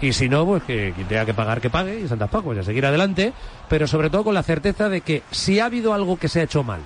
[0.00, 2.62] y si no, pues que tenga que pagar, que pague, y Santas Pacos, y a
[2.62, 3.32] seguir adelante,
[3.68, 6.44] pero sobre todo con la certeza de que si ha habido algo que se ha
[6.44, 6.80] hecho mal,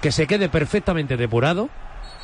[0.00, 1.68] que se quede perfectamente depurado,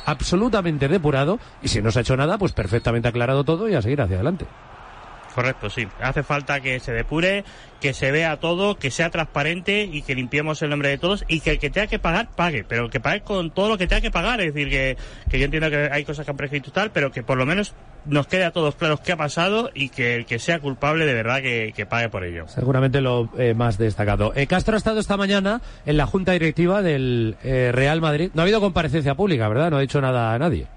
[0.05, 3.81] absolutamente depurado, y si no se ha hecho nada, pues perfectamente aclarado todo y a
[3.81, 4.45] seguir hacia adelante.
[5.33, 5.87] Correcto, sí.
[5.99, 7.43] Hace falta que se depure,
[7.81, 11.39] que se vea todo, que sea transparente y que limpiemos el nombre de todos y
[11.39, 14.01] que el que tenga que pagar, pague, pero que pague con todo lo que tenga
[14.01, 14.41] que pagar.
[14.41, 14.97] Es decir, que,
[15.37, 17.73] yo entiendo que hay cosas que han prescrito tal, pero que por lo menos
[18.05, 21.13] nos quede a todos claros qué ha pasado y que el que sea culpable de
[21.13, 22.47] verdad que, pague por ello.
[22.47, 24.33] Seguramente lo eh, más destacado.
[24.35, 28.29] Eh, Castro ha estado esta mañana en la junta directiva del eh, Real Madrid.
[28.33, 29.71] No ha habido comparecencia pública, ¿verdad?
[29.71, 30.67] No ha dicho nada a nadie.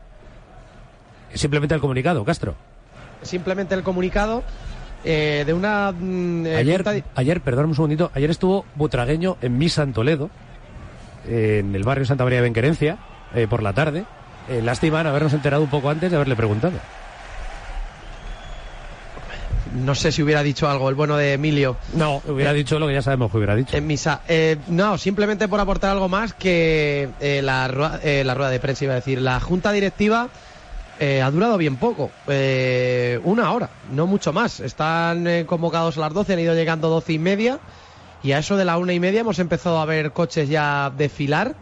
[1.34, 2.56] Simplemente el comunicado, Castro
[3.26, 4.42] simplemente el comunicado
[5.08, 5.92] eh, de una...
[5.92, 10.30] Mm, eh, ayer, ayer, perdón un segundito, ayer estuvo Butragueño en misa en Toledo,
[11.28, 12.98] en el barrio Santa María de Benquerencia,
[13.34, 14.04] eh, por la tarde.
[14.62, 16.74] lástima no habernos enterado un poco antes de haberle preguntado.
[19.74, 21.76] No sé si hubiera dicho algo el bueno de Emilio.
[21.94, 23.76] No, hubiera dicho lo que ya sabemos que hubiera dicho.
[23.76, 24.22] En misa.
[24.68, 27.10] no, simplemente por aportar algo más que
[27.42, 29.20] la, la rueda de prensa, iba a decir.
[29.20, 30.30] La junta directiva
[30.98, 34.60] eh, ha durado bien poco, eh, una hora, no mucho más.
[34.60, 37.60] Están eh, convocados a las 12, han ido llegando doce y media
[38.22, 41.54] y a eso de la una y media hemos empezado a ver coches ya desfilar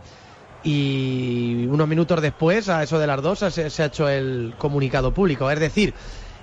[0.62, 5.50] y unos minutos después, a eso de las dos, se ha hecho el comunicado público.
[5.50, 5.94] Es decir,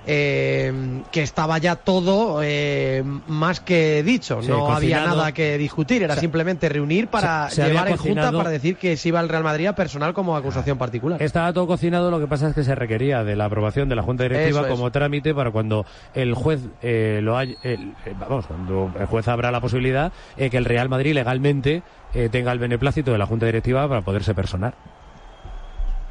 [0.06, 6.16] eh, que estaba ya todo eh, más que dicho, no había nada que discutir, era
[6.16, 9.74] simplemente reunir para llevar en junta para decir que se iba al Real Madrid a
[9.74, 11.22] personal como acusación particular.
[11.22, 14.02] Estaba todo cocinado, lo que pasa es que se requería de la aprobación de la
[14.02, 17.78] Junta Directiva como trámite para cuando el juez eh, lo haya, eh,
[18.18, 21.82] vamos, cuando el juez abra la posibilidad que el Real Madrid legalmente
[22.30, 24.74] tenga el beneplácito de la Junta Directiva para poderse personar.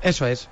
[0.02, 0.50] Eso es.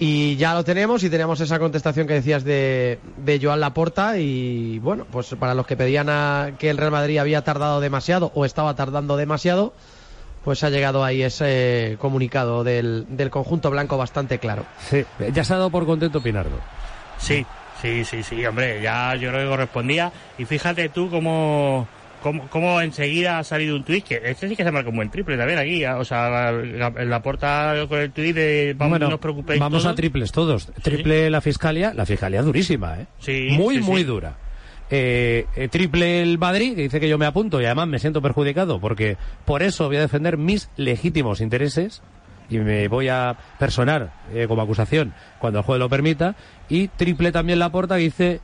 [0.00, 4.78] Y ya lo tenemos y tenemos esa contestación que decías de, de Joan Laporta y
[4.78, 8.44] bueno, pues para los que pedían a, que el Real Madrid había tardado demasiado o
[8.44, 9.72] estaba tardando demasiado,
[10.44, 14.66] pues ha llegado ahí ese comunicado del, del conjunto blanco bastante claro.
[14.88, 16.58] Sí, ya se ha dado por contento Pinardo.
[17.18, 17.44] Sí,
[17.82, 20.12] sí, sí, sí, hombre, ya yo creo que correspondía.
[20.38, 21.88] Y fíjate tú cómo
[22.22, 25.36] cómo, enseguida ha salido un tuit, que este sí que se marca un buen triple
[25.36, 29.60] también aquí, o sea, la, la, porta con el tuit de vamos, no os preocupéis
[29.60, 30.70] Vamos a triples todos.
[30.82, 33.06] Triple la fiscalía, la fiscalía durísima, ¿eh?
[33.18, 34.36] Sí, muy, muy dura.
[34.90, 38.22] Eh, eh, triple el Madrid, que dice que yo me apunto y además me siento
[38.22, 42.00] perjudicado porque por eso voy a defender mis legítimos intereses
[42.48, 46.36] y me voy a personar eh, como acusación cuando el juez lo permita.
[46.70, 48.40] Y triple también la porta que dice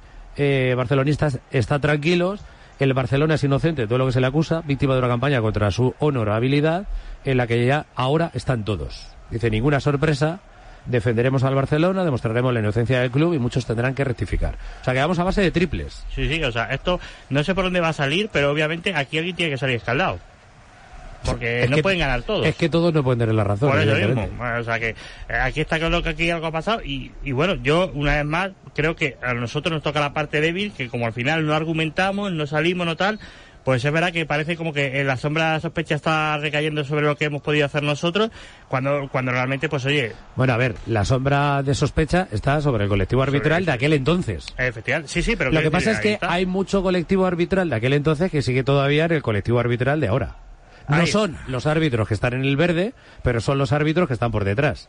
[0.76, 2.40] barcelonistas, están tranquilos,
[2.78, 5.70] el Barcelona es inocente todo lo que se le acusa, víctima de una campaña contra
[5.70, 6.87] su honorabilidad,
[7.24, 9.08] en la que ya ahora están todos.
[9.30, 10.40] Dice, ninguna sorpresa,
[10.87, 14.56] defenderemos al Barcelona, demostraremos la inocencia del club y muchos tendrán que rectificar.
[14.80, 16.04] O sea, que vamos a base de triples.
[16.14, 19.18] Sí, sí, o sea, esto no sé por dónde va a salir, pero obviamente aquí
[19.18, 20.18] alguien tiene que salir escaldado.
[21.24, 22.46] Porque no pueden ganar todos.
[22.46, 23.70] Es que todos no pueden tener la razón.
[23.70, 24.28] Por eso mismo.
[24.58, 24.94] o sea que eh,
[25.40, 26.82] aquí está claro que aquí algo ha pasado.
[26.84, 30.40] Y, y bueno, yo una vez más creo que a nosotros nos toca la parte
[30.40, 33.18] débil, que como al final no argumentamos, no salimos, no tal,
[33.64, 37.06] pues es verdad que parece como que en la sombra de sospecha está recayendo sobre
[37.06, 38.30] lo que hemos podido hacer nosotros,
[38.68, 40.12] cuando, cuando realmente, pues oye...
[40.37, 44.54] Bueno, a ver, la sombra de sospecha está sobre el colectivo arbitral de aquel entonces.
[44.58, 45.50] Efectivamente, sí, sí, pero...
[45.50, 46.30] Lo que pasa es que está.
[46.30, 50.08] hay mucho colectivo arbitral de aquel entonces que sigue todavía en el colectivo arbitral de
[50.08, 50.37] ahora.
[50.88, 51.06] No Ahí.
[51.06, 52.92] son los árbitros que están en el verde,
[53.22, 54.88] pero son los árbitros que están por detrás.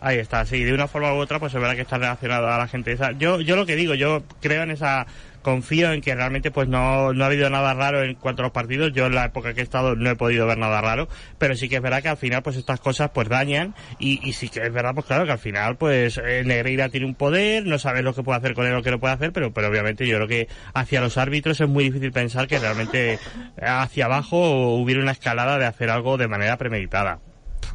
[0.00, 2.58] Ahí está, sí, de una forma u otra, pues es verdad que está relacionado a
[2.58, 3.10] la gente esa.
[3.12, 5.06] Yo, yo lo que digo, yo creo en esa,
[5.42, 8.52] confío en que realmente pues no, no ha habido nada raro en cuanto a los
[8.52, 8.92] partidos.
[8.92, 11.68] Yo en la época que he estado no he podido ver nada raro, pero sí
[11.68, 14.60] que es verdad que al final pues estas cosas pues dañan y, y sí que
[14.60, 18.02] es verdad pues claro que al final pues eh, Negreira tiene un poder, no sabes
[18.02, 20.16] lo que puede hacer con él o qué no puede hacer, pero, pero obviamente yo
[20.16, 23.18] creo que hacia los árbitros es muy difícil pensar que realmente
[23.60, 27.20] hacia abajo hubiera una escalada de hacer algo de manera premeditada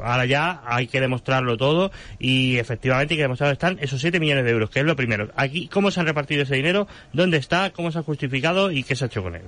[0.02, 4.44] ahora ya hay que demostrarlo todo y efectivamente hay que demostrar están esos 7 millones
[4.44, 5.28] de euros, que es lo primero.
[5.36, 6.86] Aquí, ¿cómo se han repartido ese dinero?
[7.12, 7.70] ¿Dónde está?
[7.70, 8.70] ¿Cómo se ha justificado?
[8.70, 9.42] ¿Y qué se ha hecho con él?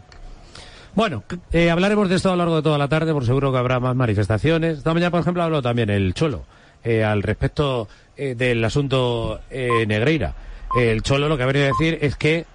[0.95, 3.59] Bueno, eh, hablaremos de esto a lo largo de toda la tarde, por seguro que
[3.59, 4.79] habrá más manifestaciones.
[4.79, 6.47] Esta mañana, por ejemplo, habló también el Cholo
[6.83, 10.35] eh, al respecto eh, del asunto eh, Negreira.
[10.79, 12.47] El Cholo lo que ha venido a decir es que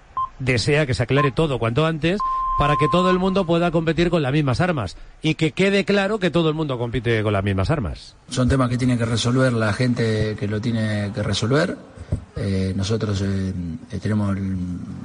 [0.42, 2.20] desea que se aclare todo cuanto antes
[2.58, 6.20] para que todo el mundo pueda competir con las mismas armas y que quede claro
[6.20, 8.16] que todo el mundo compite con las mismas armas.
[8.30, 11.78] Son temas que tiene que resolver la gente que lo tiene que resolver.
[12.36, 13.54] Eh, nosotros eh,
[13.92, 14.36] eh, tenemos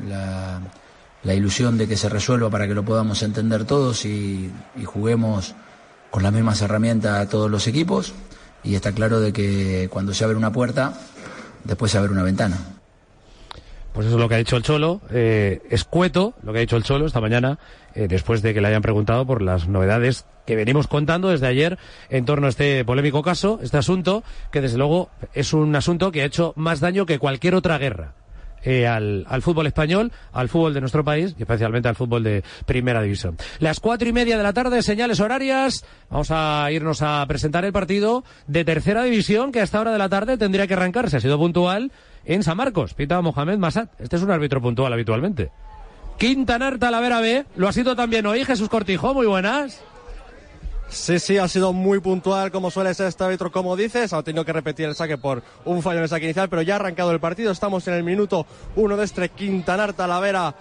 [0.06, 5.54] la ilusión de que se resuelva para que lo podamos entender todos y, y juguemos
[6.10, 8.12] con las mismas herramientas a todos los equipos.
[8.62, 10.94] Y está claro de que cuando se abre una puerta,
[11.64, 12.75] después se abre una ventana.
[13.96, 15.00] Pues eso es lo que ha dicho el Cholo.
[15.10, 17.58] Eh, escueto lo que ha dicho el Cholo esta mañana,
[17.94, 21.78] eh, después de que le hayan preguntado por las novedades que venimos contando desde ayer
[22.10, 26.20] en torno a este polémico caso, este asunto, que desde luego es un asunto que
[26.20, 28.12] ha hecho más daño que cualquier otra guerra.
[28.62, 32.42] eh, al, al fútbol español, al fútbol de nuestro país y especialmente al fútbol de
[32.66, 33.36] primera división.
[33.60, 35.84] Las cuatro y media de la tarde, señales horarias.
[36.10, 39.98] Vamos a irnos a presentar el partido de tercera división que a esta hora de
[39.98, 41.16] la tarde tendría que arrancarse.
[41.16, 41.92] Ha sido puntual
[42.26, 42.94] en San Marcos.
[42.94, 43.88] Pita Mohamed Masat.
[43.98, 45.50] Este es un árbitro puntual habitualmente.
[46.18, 47.46] Quintanar Talavera B.
[47.56, 49.14] Lo ha sido también hoy Jesús Cortijo.
[49.14, 49.82] Muy buenas.
[50.88, 54.12] Sí, sí, ha sido muy puntual como suele ser este árbitro, como dices.
[54.12, 56.74] Ha tenido que repetir el saque por un fallo en el saque inicial, pero ya
[56.74, 57.50] ha arrancado el partido.
[57.50, 60.54] Estamos en el minuto uno de este Quintanar Talavera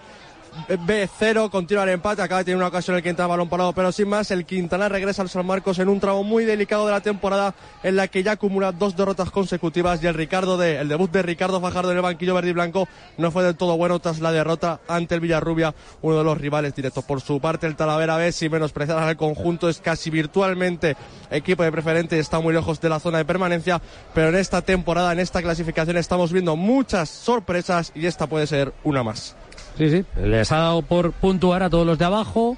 [0.67, 1.49] B0.
[1.49, 2.21] Continúa el empate.
[2.21, 4.31] Acaba de tener una ocasión el que entra balón parado, pero sin más.
[4.31, 7.95] El Quintanar regresa al San Marcos en un tramo muy delicado de la temporada en
[7.95, 10.03] la que ya acumula dos derrotas consecutivas.
[10.03, 12.87] Y el Ricardo de, el debut de Ricardo Fajardo en el banquillo verde y blanco
[13.17, 16.75] no fue del todo bueno tras la derrota ante el Villarrubia, uno de los rivales
[16.75, 17.03] directos.
[17.03, 20.95] Por su parte, el Talavera B, sin menospreciar al conjunto, es casi virtualmente
[21.31, 23.81] equipo de preferente, está muy lejos de la zona de permanencia,
[24.13, 28.73] pero en esta temporada, en esta clasificación, estamos viendo muchas sorpresas y esta puede ser
[28.83, 29.35] una más.
[29.77, 30.05] Sí, sí.
[30.21, 32.57] Les ha dado por puntuar a todos los de abajo.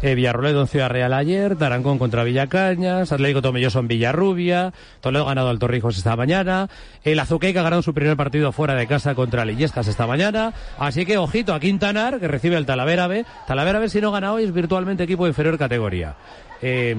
[0.00, 5.48] Eh, Villarroledo en Ciudad Real ayer, Tarancón contra Villacañas, Atlético Tomelloso en Villarrubia, Toledo ganado
[5.48, 6.68] al Torrijos esta mañana,
[7.02, 11.04] el Azuqueca ha ganado su primer partido fuera de casa contra Lillescas esta mañana, así
[11.04, 13.24] que ojito a Quintanar, que recibe el Talavera B.
[13.48, 16.14] Talavera B si no gana hoy es virtualmente equipo de inferior categoría.
[16.62, 16.94] Eh,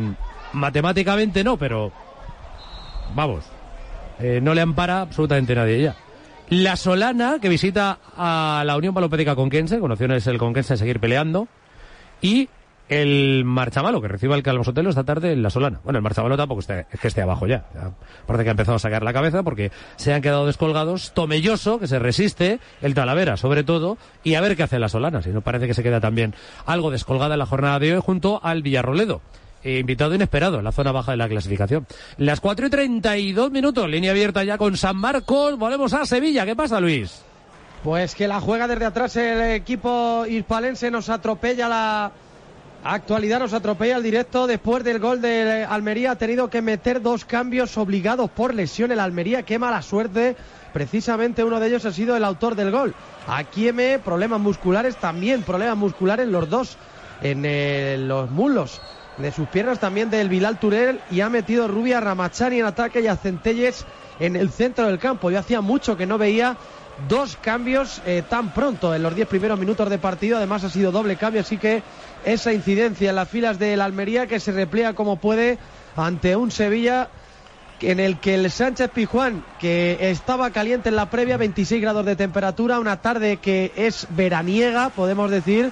[0.51, 1.93] matemáticamente no, pero
[3.15, 3.45] vamos,
[4.19, 5.95] eh, no le ampara absolutamente nadie ya.
[6.49, 10.99] La Solana, que visita a la Unión Palopédica Conquense, con opciones el Conquense de seguir
[10.99, 11.47] peleando.
[12.21, 12.49] Y
[12.89, 15.79] el Marchamalo, que recibe al Calvo Sotelo esta tarde en La Solana.
[15.83, 17.67] Bueno, el Marchamalo tampoco está, es que esté abajo ya.
[17.75, 17.91] Ya
[18.25, 21.13] Parece que ha empezado a sacar la cabeza porque se han quedado descolgados.
[21.13, 25.21] Tomelloso, que se resiste, el Talavera sobre todo, y a ver qué hace la Solana.
[25.21, 26.33] Si no parece que se queda también
[26.65, 29.21] algo descolgada en la jornada de hoy junto al Villarroledo.
[29.61, 31.85] Eh, invitado inesperado en la zona baja de la clasificación.
[32.17, 35.57] Las 4 y 32 minutos, línea abierta ya con San Marcos.
[35.57, 36.45] Volvemos a Sevilla.
[36.45, 37.21] ¿Qué pasa, Luis?
[37.83, 42.11] Pues que la juega desde atrás el equipo hispalense, nos atropella la
[42.85, 46.11] actualidad, nos atropella el directo después del gol de Almería.
[46.11, 49.43] Ha tenido que meter dos cambios obligados por lesión el Almería.
[49.43, 50.37] Qué mala suerte.
[50.71, 52.95] Precisamente uno de ellos ha sido el autor del gol.
[53.27, 56.77] Akieme, problemas musculares, también problemas musculares los dos
[57.21, 58.79] en eh, los muslos
[59.19, 63.07] de sus piernas también del Bilal Turel y ha metido Rubia Ramachani en ataque y
[63.07, 63.85] a Centelles
[64.19, 65.29] en el centro del campo.
[65.29, 66.57] Yo hacía mucho que no veía
[67.07, 70.37] dos cambios eh, tan pronto en los diez primeros minutos de partido.
[70.37, 71.83] Además ha sido doble cambio, así que
[72.25, 75.57] esa incidencia en las filas del Almería que se repliega como puede
[75.95, 77.09] ante un Sevilla
[77.81, 82.17] en el que el Sánchez Pijuán, que estaba caliente en la previa, 26 grados de
[82.17, 85.71] temperatura, una tarde que es veraniega, podemos decir,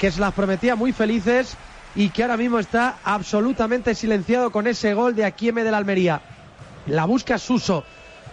[0.00, 1.56] que se las prometía muy felices
[1.96, 6.20] y que ahora mismo está absolutamente silenciado con ese gol de Aquieme del Almería.
[6.86, 7.84] La busca Suso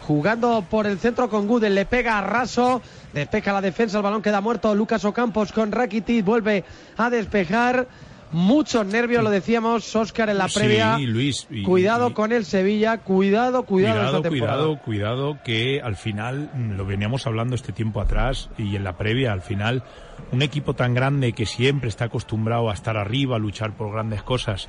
[0.01, 2.81] jugando por el centro con Gudel, le pega a Raso,
[3.13, 6.65] despeja la defensa, el balón queda muerto, Lucas Ocampos con Rakitic vuelve
[6.97, 7.87] a despejar.
[8.33, 10.97] Muchos nervios, lo decíamos, Oscar en la Sí, previa.
[10.97, 14.57] Luis, y- cuidado con el Sevilla, cuidado, cuidado, Cuidado, esta temporada.
[14.57, 18.97] cuidado, cuidado, que al final, mm, lo veníamos hablando este tiempo atrás y en la
[18.97, 19.83] previa, al final,
[20.31, 24.23] un equipo tan grande que siempre está acostumbrado a estar arriba, a luchar por grandes
[24.23, 24.67] cosas,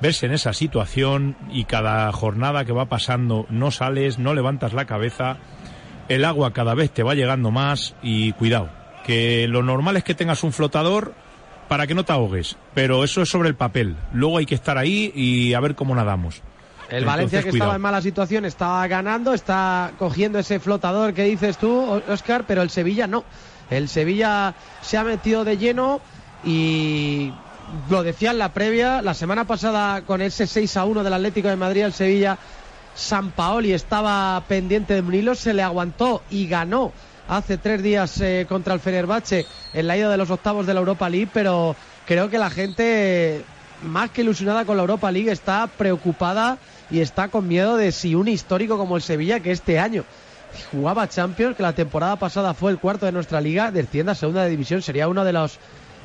[0.00, 4.86] verse en esa situación y cada jornada que va pasando no sales, no levantas la
[4.86, 5.36] cabeza,
[6.08, 8.70] el agua cada vez te va llegando más y cuidado,
[9.04, 11.12] que lo normal es que tengas un flotador
[11.68, 13.96] para que no te ahogues, pero eso es sobre el papel.
[14.12, 16.42] Luego hay que estar ahí y a ver cómo nadamos.
[16.90, 17.56] El Valencia que cuidado.
[17.56, 22.60] estaba en mala situación está ganando, está cogiendo ese flotador que dices tú, Oscar, pero
[22.60, 23.24] el Sevilla no.
[23.70, 26.02] El Sevilla se ha metido de lleno
[26.44, 27.32] y
[27.88, 31.48] lo decía en la previa, la semana pasada con ese 6 a 1 del Atlético
[31.48, 32.36] de Madrid el Sevilla,
[32.94, 36.92] San Paoli estaba pendiente de un hilo, se le aguantó y ganó
[37.28, 40.80] hace tres días eh, contra el Fenerbahce en la ida de los octavos de la
[40.80, 43.44] Europa League, pero creo que la gente
[43.82, 46.58] más que ilusionada con la Europa League está preocupada
[46.90, 50.04] y está con miedo de si un histórico como el Sevilla que este año
[50.70, 54.44] jugaba Champions, que la temporada pasada fue el cuarto de nuestra liga, descienda a segunda
[54.46, 55.58] división, sería uno de los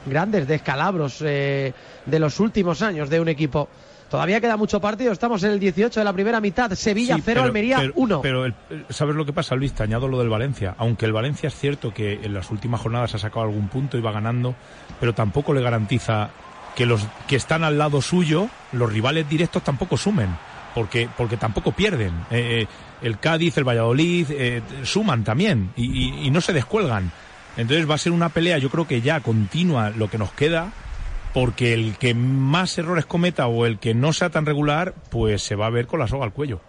[0.06, 1.74] grandes descalabros eh,
[2.06, 3.68] de los últimos años de un equipo.
[4.10, 7.36] Todavía queda mucho partido, estamos en el 18 de la primera mitad, Sevilla Sí, 0,
[7.42, 8.22] pero- Almería pero- 1.
[8.22, 9.74] Pero el- el- ¿sabes lo que pasa, Luis?
[9.74, 10.76] Te añado lo del Valencia.
[10.78, 14.02] Aunque el Valencia es cierto que en las últimas jornadas ha sacado algún punto y
[14.02, 14.56] va ganando,
[15.00, 16.30] pero tampoco le garantiza
[16.76, 20.30] que los que están al lado suyo, los rivales directos tampoco sumen.
[20.76, 22.14] Porque, porque tampoco pierden.
[22.30, 22.68] Eh, eh,
[23.02, 27.12] el Cádiz, el Valladolid, eh, suman también y, y- y no se descuelgan.
[27.58, 30.72] Entonces va a ser una pelea, yo creo que ya continua lo que nos queda,
[31.38, 35.54] porque el que más errores cometa o el que no sea tan regular, pues se
[35.54, 36.62] va a ver con la soga al cuello.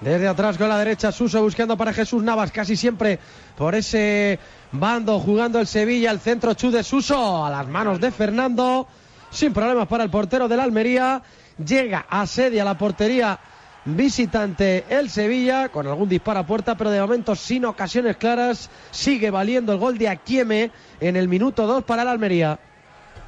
[0.00, 3.20] Desde atrás con la derecha Suso buscando para Jesús Navas, casi siempre
[3.56, 4.40] por ese
[4.72, 8.88] bando jugando el Sevilla, el centro Chu de Suso a las manos de Fernando,
[9.30, 11.22] sin problemas para el portero del Almería,
[11.64, 13.38] llega asedia la portería
[13.84, 19.30] visitante el Sevilla con algún disparo a puerta, pero de momento sin ocasiones claras, sigue
[19.30, 22.58] valiendo el gol de Aquieme en el minuto 2 para el Almería.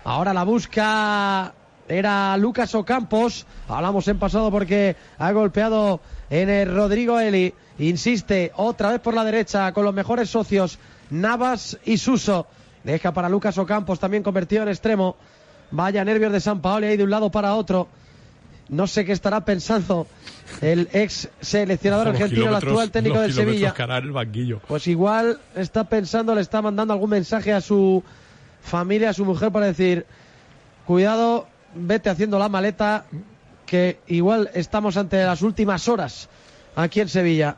[0.04, 1.54] Ahora la busca
[1.88, 3.46] era Lucas Ocampos.
[3.68, 7.54] Hablamos en pasado porque ha golpeado en el Rodrigo Eli.
[7.78, 10.78] Insiste otra vez por la derecha con los mejores socios
[11.08, 12.46] Navas y Suso.
[12.84, 15.16] Deja para Lucas Ocampos también convertido en extremo.
[15.70, 17.88] Vaya nervios de San Paolo ahí de un lado para otro.
[18.68, 20.06] No sé qué estará pensando
[20.60, 23.74] el ex seleccionador Los argentino, el actual técnico del Sevilla.
[24.68, 28.02] Pues igual está pensando, le está mandando algún mensaje a su
[28.64, 30.06] familia, a su mujer para decir,
[30.86, 33.04] cuidado, vete haciendo la maleta,
[33.66, 36.28] que igual estamos ante las últimas horas
[36.74, 37.56] aquí en Sevilla.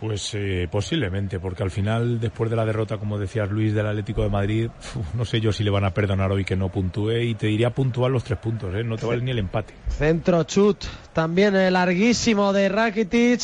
[0.00, 4.22] Pues eh, posiblemente, porque al final, después de la derrota, como decías Luis, del Atlético
[4.22, 7.12] de Madrid, uf, no sé yo si le van a perdonar hoy que no puntúe
[7.12, 8.84] y te diría puntuar los tres puntos, ¿eh?
[8.84, 9.72] no te vale ni el empate.
[9.88, 10.84] Centro chut,
[11.14, 13.40] también el larguísimo de Rakitic.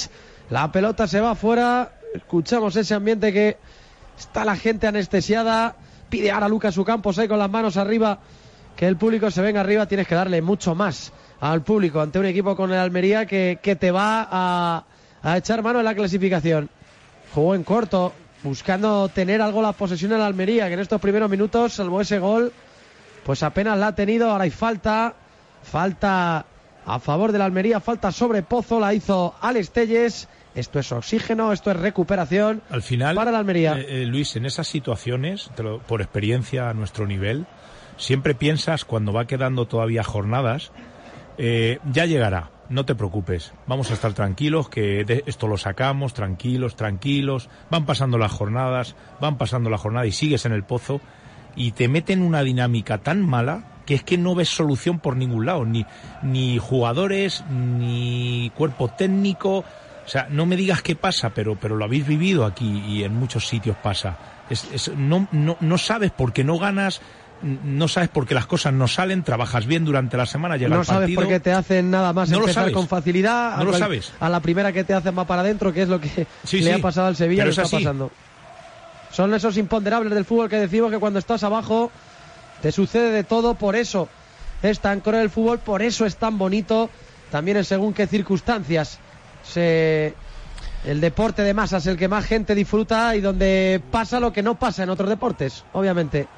[0.50, 1.92] La pelota se va afuera.
[2.14, 3.56] Escuchamos ese ambiente que
[4.18, 5.76] está la gente anestesiada.
[6.12, 8.18] Pide ahora Lucas Campos ahí con las manos arriba.
[8.76, 9.86] Que el público se venga arriba.
[9.86, 11.10] Tienes que darle mucho más
[11.40, 14.84] al público ante un equipo con el Almería que, que te va a,
[15.22, 16.68] a echar mano en la clasificación.
[17.34, 21.30] Jugó en corto, buscando tener algo la posesión en la Almería, que en estos primeros
[21.30, 22.52] minutos, salvo ese gol,
[23.24, 24.30] pues apenas la ha tenido.
[24.30, 25.14] Ahora hay falta.
[25.62, 26.44] Falta
[26.84, 30.28] a favor de la Almería, falta sobre Pozo, la hizo Alex Telles.
[30.54, 32.62] Esto es oxígeno, esto es recuperación.
[32.70, 33.78] Al final, Para la Almería.
[33.78, 37.46] eh, eh, Luis, en esas situaciones, te lo- por experiencia a nuestro nivel,
[37.96, 40.70] siempre piensas cuando va quedando todavía jornadas,
[41.38, 46.12] eh, ya llegará, no te preocupes, vamos a estar tranquilos, que de esto lo sacamos,
[46.12, 51.00] tranquilos, tranquilos, van pasando las jornadas, van pasando la jornada y sigues en el pozo
[51.56, 55.44] y te meten una dinámica tan mala que es que no ves solución por ningún
[55.44, 55.86] lado, ni,
[56.22, 59.64] ni jugadores, ni cuerpo técnico,
[60.12, 63.46] sea, no me digas qué pasa, pero, pero lo habéis vivido aquí y en muchos
[63.48, 64.16] sitios pasa.
[64.50, 67.00] Es, es- no, no, no sabes por qué no ganas,
[67.42, 70.80] no sabes por qué las cosas no salen, trabajas bien durante la semana, llega no
[70.82, 71.20] el sabes partido.
[71.22, 72.74] por qué te hacen nada más No lo empezar sabes.
[72.74, 73.56] con facilidad.
[73.56, 74.12] No a lo sabes.
[74.20, 76.72] A la primera que te hacen va para adentro, que es lo que Sí, le
[76.74, 77.84] sí, ha pasado al Sevilla, pero es está así.
[77.84, 78.10] pasando.
[79.12, 81.90] Son esos imponderables del fútbol que decimos que cuando estás abajo
[82.62, 84.08] te sucede de todo, por eso
[84.62, 86.88] es tan cruel el fútbol, por eso es tan bonito,
[87.30, 88.98] también en según qué circunstancias.
[89.56, 94.58] El deporte de masas, el que más gente disfruta y donde pasa lo que no
[94.58, 96.28] pasa en otros deportes, obviamente.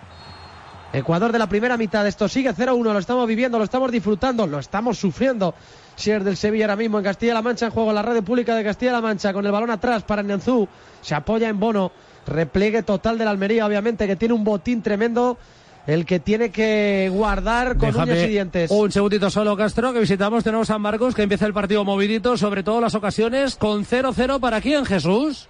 [0.92, 4.60] Ecuador de la primera mitad, esto sigue 0-1, lo estamos viviendo, lo estamos disfrutando, lo
[4.60, 5.54] estamos sufriendo.
[5.96, 8.62] Si es del Sevilla ahora mismo en Castilla-La Mancha en juego la radio pública de
[8.62, 10.68] Castilla-La Mancha con el balón atrás para Nianzú,
[11.00, 11.90] se apoya en Bono,
[12.26, 15.36] repliegue total de la Almería obviamente que tiene un botín tremendo
[15.86, 18.70] el que tiene que guardar con Déjame uñas y dientes.
[18.70, 22.36] Un segundito solo, Castro, que visitamos de nuevo San Marcos, que empieza el partido movidito,
[22.36, 25.48] sobre todo las ocasiones, con 0-0 para quién, Jesús.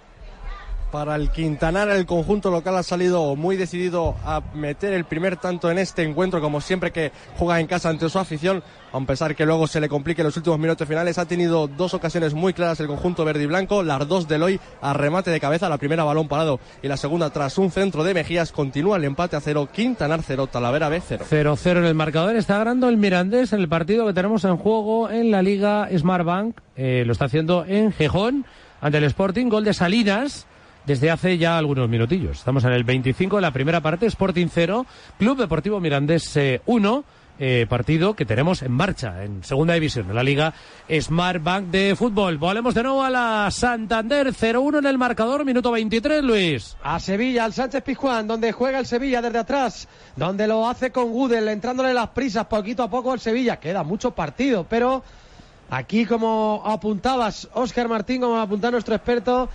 [0.95, 5.69] Para el Quintanar, el conjunto local ha salido muy decidido a meter el primer tanto
[5.69, 9.45] en este encuentro, como siempre que juega en casa ante su afición, a pesar que
[9.45, 11.17] luego se le complique los últimos minutos finales.
[11.17, 14.57] Ha tenido dos ocasiones muy claras el conjunto verde y blanco, las dos de Loy
[14.81, 18.13] a remate de cabeza, la primera balón parado y la segunda tras un centro de
[18.13, 18.53] Mejías.
[18.53, 21.25] Continúa el empate a cero, Quintanar cero, Talavera B cero.
[21.29, 22.37] 0-0 en el marcador.
[22.37, 26.57] Está ganando el Mirandés en el partido que tenemos en juego en la Liga Smartbank.
[26.77, 28.45] Eh, lo está haciendo en Gijón
[28.79, 29.49] ante el Sporting.
[29.49, 30.47] Gol de Salinas
[30.85, 32.37] desde hace ya algunos minutillos.
[32.37, 34.05] Estamos en el 25 de la primera parte.
[34.05, 34.85] Sporting 0,
[35.17, 37.03] Club Deportivo Mirandés 1.
[37.37, 40.53] Eh, partido que tenemos en marcha en segunda división de la liga
[40.89, 42.37] Smart Bank de fútbol.
[42.37, 46.77] Volvemos de nuevo a la Santander 0-1 en el marcador, minuto 23, Luis.
[46.81, 51.11] A Sevilla, al Sánchez Pizjuán, donde juega el Sevilla desde atrás, donde lo hace con
[51.11, 53.59] Gudel, entrándole las prisas poquito a poco al Sevilla.
[53.59, 55.03] Queda mucho partido, pero
[55.69, 59.49] aquí como apuntabas, Óscar Martín, como apunta nuestro experto,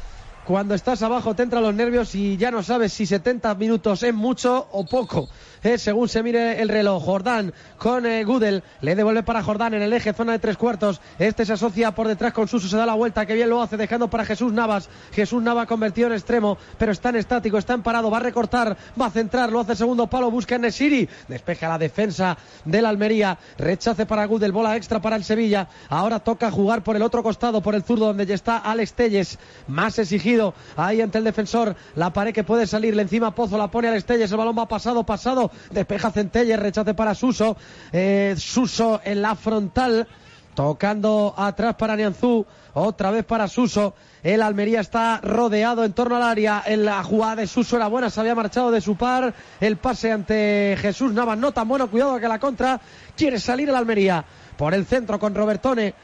[0.47, 4.14] cuando estás abajo te entran los nervios y ya no sabes si 70 minutos es
[4.14, 5.28] mucho o poco.
[5.63, 9.83] Eh, según se mire el reloj, Jordán con eh, Gudel le devuelve para Jordán en
[9.83, 11.01] el eje, zona de tres cuartos.
[11.19, 13.77] Este se asocia por detrás con Suso, se da la vuelta, que bien lo hace,
[13.77, 14.89] dejando para Jesús Navas.
[15.13, 18.77] Jesús Navas convertido en extremo, pero está en estático, está en parado, va a recortar,
[19.01, 23.39] va a centrar, lo hace segundo palo, busca en Nesiri, despeja la defensa del Almería,
[23.59, 25.69] rechace para Gudel, bola extra para el Sevilla.
[25.89, 29.39] Ahora toca jugar por el otro costado, por el zurdo, donde ya está Alex Telles,
[29.69, 31.77] más exigido ahí ante el defensor.
[31.97, 35.05] La pared que puede salirle encima, Pozo la pone Alex Telles, el balón va pasado,
[35.05, 37.57] pasado, despeja Centelles, rechace para Suso,
[37.93, 40.07] eh, Suso en la frontal,
[40.55, 43.95] tocando atrás para Nianzú, otra vez para Suso.
[44.23, 46.63] El Almería está rodeado en torno al área.
[46.67, 49.33] En la jugada de Suso era buena, se había marchado de su par.
[49.61, 52.81] El pase ante Jesús Navas no tan bueno, cuidado que la contra.
[53.17, 54.25] Quiere salir el Almería
[54.57, 55.95] por el centro con Robertone.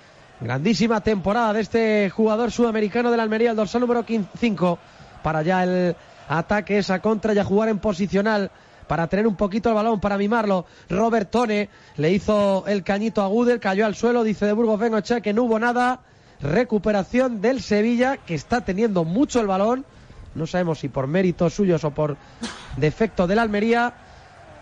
[0.40, 4.04] Grandísima temporada de este jugador sudamericano del Almería, el dorsal número
[4.38, 4.78] 5.
[5.22, 5.96] Para ya el
[6.28, 8.50] ataque, esa contra, ya jugar en posicional
[8.86, 10.66] para tener un poquito el balón, para mimarlo.
[10.88, 15.20] Robert Tone le hizo el cañito a Gudel, cayó al suelo, dice de Burgos Bengochea
[15.20, 16.00] que no hubo nada.
[16.40, 19.86] Recuperación del Sevilla, que está teniendo mucho el balón.
[20.34, 22.16] No sabemos si por méritos suyos o por
[22.76, 23.94] defecto del Almería,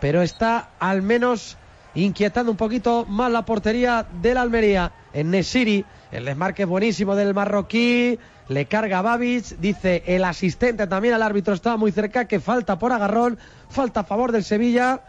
[0.01, 1.57] pero está al menos
[1.95, 4.93] inquietando un poquito más la portería del Almería.
[5.13, 8.19] En Nesiri, el desmarque es buenísimo del marroquí,
[8.49, 12.93] le carga Babic, dice el asistente también al árbitro estaba muy cerca, que falta por
[12.93, 13.39] agarrón,
[13.71, 15.01] falta a favor del Sevilla,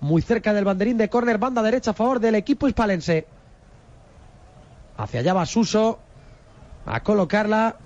[0.00, 3.26] muy cerca del banderín de córner, banda derecha a favor del equipo hispalense.
[4.96, 5.98] Hacia allá va Suso
[6.86, 7.76] a colocarla.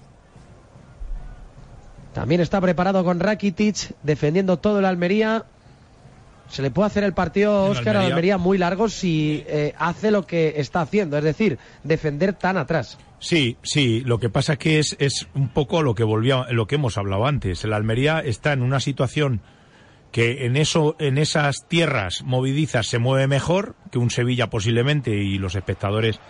[2.13, 5.45] También está preparado con Rakitic, defendiendo todo el Almería.
[6.49, 8.01] Se le puede hacer el partido a Almería.
[8.01, 12.99] Almería muy largo si eh, hace lo que está haciendo, es decir, defender tan atrás.
[13.21, 16.77] Sí, sí, lo que pasa que es, es un poco lo que volvía, lo que
[16.77, 17.65] hemos hablado antes.
[17.65, 19.41] El Almería está en una situación
[20.13, 25.39] que en eso, en esas tierras movidizas se mueve mejor que un Sevilla posiblemente y
[25.39, 26.21] los espectadores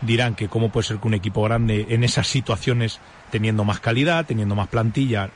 [0.00, 4.24] dirán que cómo puede ser que un equipo grande en esas situaciones teniendo más calidad,
[4.24, 5.30] teniendo más plantilla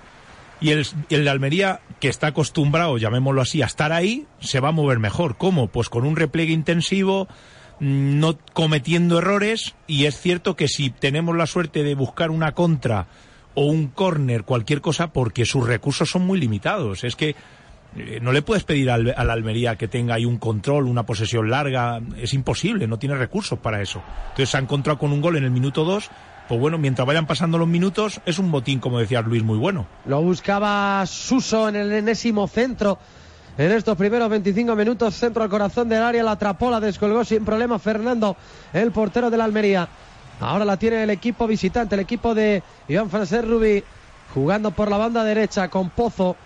[0.62, 4.72] y el, el Almería, que está acostumbrado, llamémoslo así, a estar ahí, se va a
[4.72, 5.36] mover mejor.
[5.36, 5.66] ¿Cómo?
[5.66, 7.26] Pues con un repliegue intensivo,
[7.82, 13.08] no cometiendo errores, y es cierto que si tenemos la suerte de buscar una contra
[13.54, 17.02] o un córner, cualquier cosa, porque sus recursos son muy limitados.
[17.02, 17.34] Es que
[17.96, 21.50] eh, no le puedes pedir al, al Almería que tenga ahí un control, una posesión
[21.50, 24.00] larga, es imposible, no tiene recursos para eso.
[24.28, 26.08] Entonces se ha encontrado con un gol en el minuto 2,
[26.46, 29.88] pues bueno, mientras vayan pasando los minutos, es un botín, como decía Luis, muy bueno.
[30.06, 33.00] Lo buscaba Suso en el enésimo centro.
[33.58, 37.44] En estos primeros 25 minutos, centro al corazón del área, la atrapó, la descolgó sin
[37.44, 38.36] problema Fernando,
[38.72, 39.86] el portero de la Almería.
[40.40, 43.84] Ahora la tiene el equipo visitante, el equipo de Iván Francés Rubí,
[44.32, 46.36] jugando por la banda derecha con Pozo.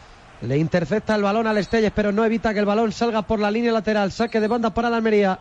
[0.42, 3.50] Le intercepta el balón al Estelles, pero no evita que el balón salga por la
[3.50, 4.11] línea lateral.
[4.12, 5.38] Saque de banda para la Almería.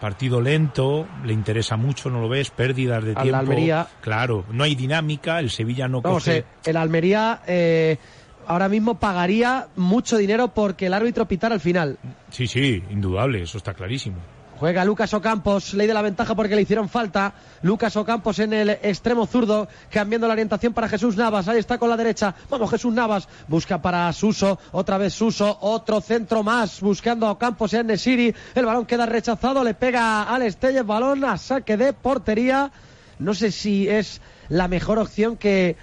[0.00, 3.38] Partido lento, le interesa mucho, no lo ves, pérdidas de A la tiempo.
[3.38, 3.86] Almería.
[4.00, 6.38] Claro, no hay dinámica, el Sevilla no coge.
[6.38, 7.98] eh, el Almería eh,
[8.46, 11.98] ahora mismo pagaría mucho dinero porque el árbitro pitara al final.
[12.30, 14.16] Sí, sí, indudable, eso está clarísimo.
[14.58, 17.34] Juega Lucas Ocampos, ley de la ventaja porque le hicieron falta.
[17.62, 21.48] Lucas Ocampos en el extremo zurdo, cambiando la orientación para Jesús Navas.
[21.48, 22.34] Ahí está con la derecha.
[22.48, 23.28] Vamos, Jesús Navas.
[23.48, 28.32] Busca para Suso, otra vez Suso, otro centro más, buscando a Ocampos en Nesiri.
[28.54, 32.70] El balón queda rechazado, le pega al Estelles, balón a saque de portería.
[33.18, 35.76] No sé si es la mejor opción que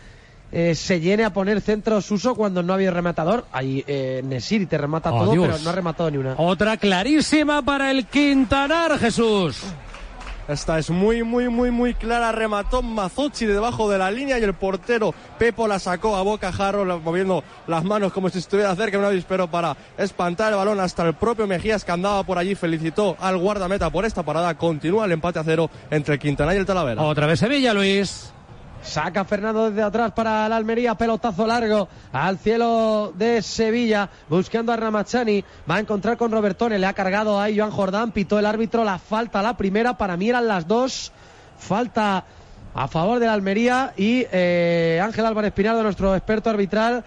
[0.52, 3.45] eh, se llene a poner centros uso cuando no ha habido rematador.
[3.52, 6.36] Ahí eh, Nesiri te remata todo, pero no ha rematado ni una.
[6.38, 9.64] Otra clarísima para el Quintanar, Jesús.
[10.47, 12.32] Esta es muy, muy, muy, muy clara.
[12.34, 16.52] Remató Mazucci de debajo de la línea y el portero Pepo la sacó a boca
[16.52, 20.82] jarro, moviendo las manos como si estuviera cerca de un avispero para espantar el balón.
[20.82, 24.58] Hasta el propio Mejías que andaba por allí felicitó al guardameta por esta parada.
[24.58, 27.02] Continúa el empate a cero entre el Quintana y el Talavera.
[27.02, 28.34] Otra vez Sevilla, Luis.
[28.84, 34.75] Saca Fernando desde atrás para la Almería, pelotazo largo al cielo de Sevilla, buscando a
[34.75, 35.43] Ramachani.
[35.69, 38.97] Va a encontrar con Robertone, le ha cargado a Joan Jordán, pitó el árbitro la
[38.97, 41.11] falta, la primera, para mí eran las dos.
[41.59, 42.25] Falta
[42.73, 47.03] a favor de la Almería y eh, Ángel Álvarez Pinardo, nuestro experto arbitral.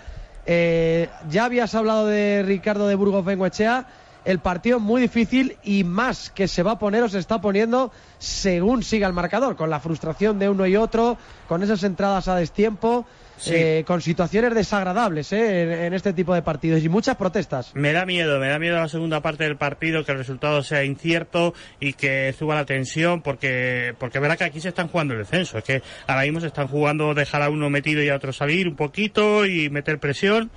[0.47, 3.87] eh, ya habías hablado de Ricardo de Burgos Bengoechea.
[4.25, 7.41] El partido es muy difícil y más que se va a poner o se está
[7.41, 11.19] poniendo según siga el marcador, con la frustración de uno y otro,
[11.49, 13.07] con esas entradas a destiempo,
[13.37, 13.51] Sí.
[13.53, 17.73] eh, con situaciones desagradables eh, en, en este tipo de partidos y muchas protestas.
[17.75, 20.85] Me da miedo, me da miedo la segunda parte del partido, que el resultado sea
[20.85, 25.19] incierto y que suba la tensión, porque porque verá que aquí se están jugando el
[25.21, 25.59] descenso.
[25.59, 28.69] Es que ahora mismo se están jugando dejar a uno metido y a otro salir
[28.69, 30.51] un poquito y meter presión.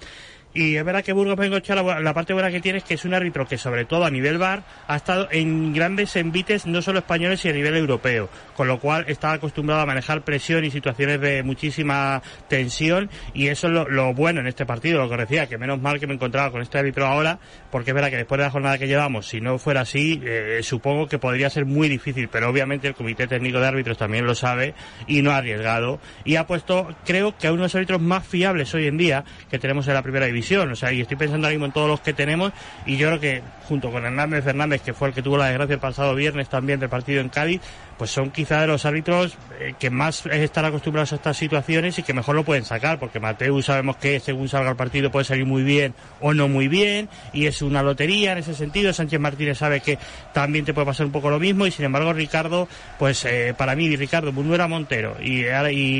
[0.57, 3.05] Y es verdad que Burgos Bengochea, la, la parte buena que tiene es que es
[3.05, 6.97] un árbitro que, sobre todo a nivel VAR, ha estado en grandes envites, no solo
[6.97, 8.27] españoles, sino a nivel europeo.
[8.55, 13.07] Con lo cual está acostumbrado a manejar presión y situaciones de muchísima tensión.
[13.35, 16.07] Y eso es lo, bueno en este partido, lo que decía, que menos mal que
[16.07, 17.37] me encontraba con este árbitro ahora,
[17.69, 20.61] porque es verdad que después de la jornada que llevamos, si no fuera así, eh,
[20.63, 22.29] supongo que podría ser muy difícil.
[22.29, 24.73] Pero obviamente el Comité Técnico de Árbitros también lo sabe
[25.05, 25.99] y no ha arriesgado.
[26.25, 29.23] Y ha puesto, creo que a uno de los árbitros más fiables hoy en día
[29.51, 30.46] que tenemos en la primera división.
[30.55, 32.53] O sea, y estoy pensando ahora mismo en todos los que tenemos
[32.85, 35.73] y yo creo que junto con Hernández Fernández, que fue el que tuvo la desgracia
[35.73, 37.61] el pasado viernes también del partido en Cádiz,
[37.97, 42.03] pues son quizá de los árbitros eh, que más están acostumbrados a estas situaciones y
[42.03, 45.45] que mejor lo pueden sacar, porque Mateu sabemos que según salga el partido puede salir
[45.45, 48.93] muy bien o no muy bien y es una lotería en ese sentido.
[48.93, 49.97] Sánchez Martínez sabe que
[50.33, 52.67] también te puede pasar un poco lo mismo y sin embargo Ricardo,
[52.97, 55.43] pues eh, para mí Ricardo Munuera Montero y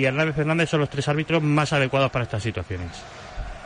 [0.05, 2.91] Hernández Fernández son los tres árbitros más adecuados para estas situaciones.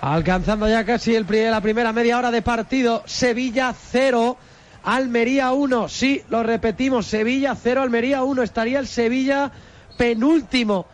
[0.01, 3.03] Alcanzando ya casi el, la primera media hora de partido.
[3.05, 4.35] Sevilla 0,
[4.83, 5.89] Almería 1.
[5.89, 7.05] Sí, lo repetimos.
[7.05, 8.41] Sevilla 0, Almería 1.
[8.41, 9.51] Estaría el Sevilla
[9.97, 10.87] penúltimo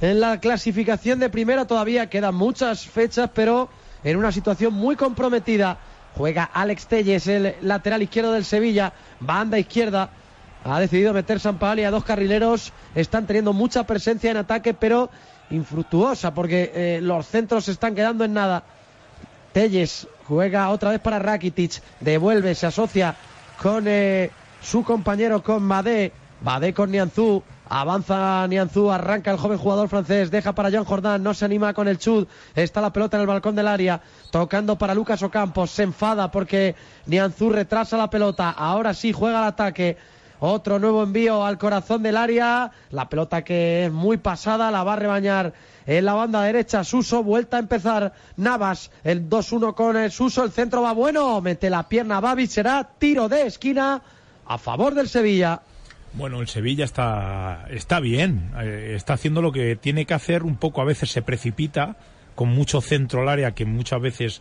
[0.00, 1.66] en la clasificación de primera.
[1.66, 3.68] Todavía quedan muchas fechas, pero
[4.02, 5.76] en una situación muy comprometida.
[6.16, 8.94] Juega Alex Telles, el lateral izquierdo del Sevilla.
[9.20, 10.08] Banda izquierda.
[10.64, 12.72] Ha decidido meter San a dos carrileros.
[12.94, 15.10] Están teniendo mucha presencia en ataque, pero
[15.50, 18.64] infructuosa porque eh, los centros se están quedando en nada.
[19.52, 23.14] Telles juega otra vez para Rakitic, devuelve, se asocia
[23.62, 24.30] con eh,
[24.62, 30.54] su compañero con Madé, Madé con Nianzú, avanza Nianzú, arranca el joven jugador francés, deja
[30.54, 33.54] para John Jordán, no se anima con el chud, está la pelota en el balcón
[33.54, 36.74] del área, tocando para Lucas Ocampos, se enfada porque
[37.06, 39.96] Nianzú retrasa la pelota, ahora sí juega el ataque,
[40.44, 42.70] otro nuevo envío al corazón del área.
[42.90, 45.52] La pelota que es muy pasada la va a rebañar
[45.86, 46.84] en la banda derecha.
[46.84, 48.12] Suso, vuelta a empezar.
[48.36, 50.44] Navas, el 2-1 con el Suso.
[50.44, 51.40] El centro va bueno.
[51.40, 52.46] Mete la pierna Babi.
[52.46, 54.02] Será tiro de esquina
[54.46, 55.62] a favor del Sevilla.
[56.14, 60.54] Bueno, el Sevilla está, está bien, eh, está haciendo lo que tiene que hacer, un
[60.56, 61.96] poco a veces se precipita,
[62.36, 64.40] con mucho centro al área, que muchas veces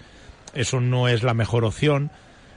[0.54, 2.12] eso no es la mejor opción,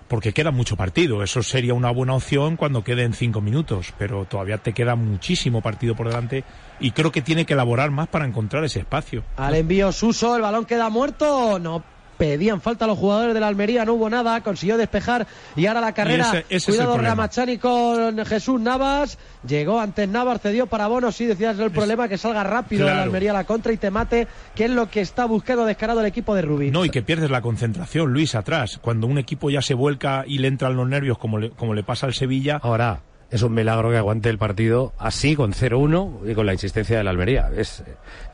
[0.08, 4.58] porque queda mucho partido, eso sería una buena opción cuando queden cinco minutos, pero todavía
[4.58, 6.44] te queda muchísimo partido por delante
[6.80, 9.24] y creo que tiene que elaborar más para encontrar ese espacio.
[9.36, 11.58] Al envío Suso, el balón queda muerto.
[11.58, 15.80] No pedían falta los jugadores de la Almería, no hubo nada, consiguió despejar y ahora
[15.80, 16.28] la carrera.
[16.30, 16.96] ese- ese Cuidado.
[16.98, 19.18] Ramachani con Jesús Navas.
[19.46, 21.12] Llegó antes Navas, cedió para Bono.
[21.12, 22.96] Sí, decías el problema que salga rápido Claro.
[22.98, 26.00] la Almería a la contra y te mate, que es lo que está buscando descarado
[26.00, 26.70] el equipo de Rubí.
[26.70, 28.78] No, y que pierdes la concentración, Luis, atrás.
[28.82, 31.82] Cuando un equipo ya se vuelca y le entran los nervios, como le, como le
[31.84, 32.58] pasa al Sevilla.
[32.62, 33.00] Ahora,
[33.30, 37.04] es un milagro que aguante el partido así, con 0-1 y con la insistencia de
[37.04, 37.50] la Almería.
[37.56, 37.82] Es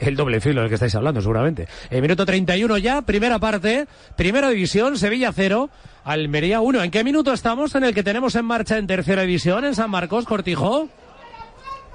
[0.00, 1.66] el doble filo del que estáis hablando, seguramente.
[1.90, 3.86] Eh, minuto 31 ya, primera parte,
[4.16, 5.70] primera división, Sevilla 0,
[6.04, 6.82] Almería 1.
[6.82, 9.90] ¿En qué minuto estamos en el que tenemos en marcha en tercera división, en San
[9.90, 10.88] Marcos, Cortijo?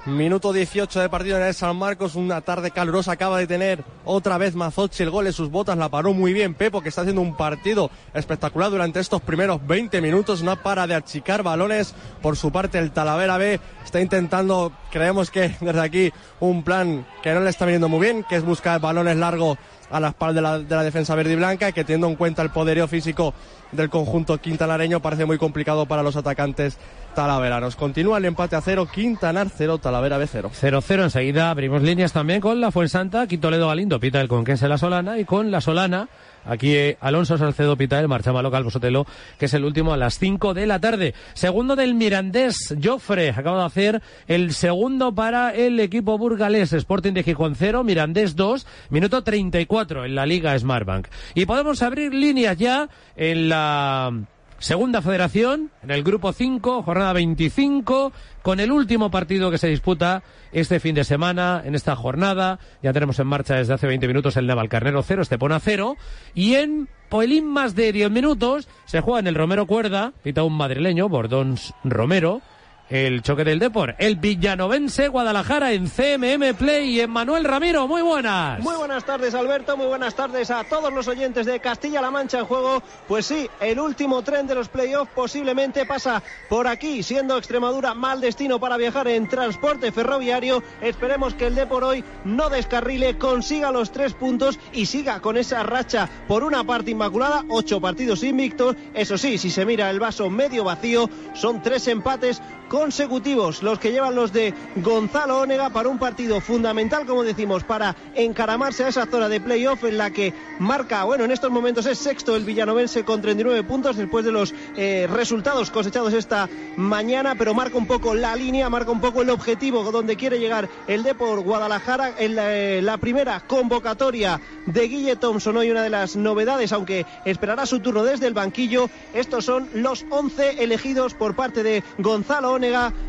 [0.08, 4.38] Minuto 18 de partido en el San Marcos, una tarde calurosa acaba de tener otra
[4.38, 7.20] vez Mazochi el gol en sus botas, la paró muy bien Pepo que está haciendo
[7.20, 12.50] un partido espectacular durante estos primeros 20 minutos, no para de achicar balones, por su
[12.50, 17.50] parte el Talavera B está intentando, creemos que desde aquí un plan que no le
[17.50, 19.58] está viniendo muy bien, que es buscar balones largos
[19.90, 22.42] a la espalda de la, de la defensa verde y blanca, que teniendo en cuenta
[22.42, 23.32] el poderío físico
[23.72, 26.78] del conjunto quintanareño parece muy complicado para los atacantes
[27.14, 27.76] talaveranos.
[27.76, 30.50] Continúa el empate a cero, Quintanar cero, Talavera B cero.
[30.54, 34.78] 0-0 enseguida abrimos líneas también con la Fuensanta, aquí Toledo Galindo pita el Conquense La
[34.78, 36.08] Solana y con La Solana
[36.48, 39.06] Aquí eh, Alonso Salcedo pita el marchama local Bosotelo,
[39.38, 41.14] que es el último a las 5 de la tarde.
[41.34, 44.77] Segundo del Mirandés, Joffre, acaba de hacer el segundo
[45.14, 50.56] para el equipo burgalés, Sporting de Gijón 0, Mirandés 2, minuto 34 en la Liga
[50.56, 51.08] Smartbank.
[51.34, 54.12] Y podemos abrir líneas ya en la
[54.60, 58.12] Segunda Federación, en el grupo 5, jornada 25,
[58.42, 60.22] con el último partido que se disputa
[60.52, 62.60] este fin de semana, en esta jornada.
[62.80, 65.96] Ya tenemos en marcha desde hace 20 minutos el Navalcarnero 0, Estepona 0.
[66.34, 70.56] Y en Poelín más de 10 minutos se juega en el Romero Cuerda, pita un
[70.56, 72.42] madrileño, Bordons Romero,
[72.90, 73.94] el choque del Depor.
[73.98, 77.86] El Villanovense Guadalajara en CMM Play y en Manuel Ramiro.
[77.86, 78.60] Muy buenas.
[78.60, 79.76] Muy buenas tardes, Alberto.
[79.76, 82.82] Muy buenas tardes a todos los oyentes de Castilla-La Mancha en juego.
[83.06, 88.20] Pues sí, el último tren de los playoffs posiblemente pasa por aquí, siendo Extremadura mal
[88.20, 90.62] destino para viajar en transporte ferroviario.
[90.80, 95.62] Esperemos que el Depor hoy no descarrile, consiga los tres puntos y siga con esa
[95.62, 97.44] racha por una parte inmaculada.
[97.48, 98.76] Ocho partidos invictos.
[98.94, 103.92] Eso sí, si se mira el vaso medio vacío, son tres empates consecutivos los que
[103.92, 109.06] llevan los de Gonzalo Ónega para un partido fundamental, como decimos, para encaramarse a esa
[109.06, 113.04] zona de playoff en la que marca, bueno, en estos momentos es sexto el villanovense
[113.04, 118.14] con 39 puntos después de los eh, resultados cosechados esta mañana, pero marca un poco
[118.14, 122.54] la línea, marca un poco el objetivo donde quiere llegar el Depor Guadalajara en la,
[122.54, 128.02] eh, primera convocatoria de Guille Thompson, hoy una de las novedades, aunque esperará su turno
[128.02, 128.90] desde el banquillo.
[129.14, 132.57] Estos son los 11 elegidos por parte de Gonzalo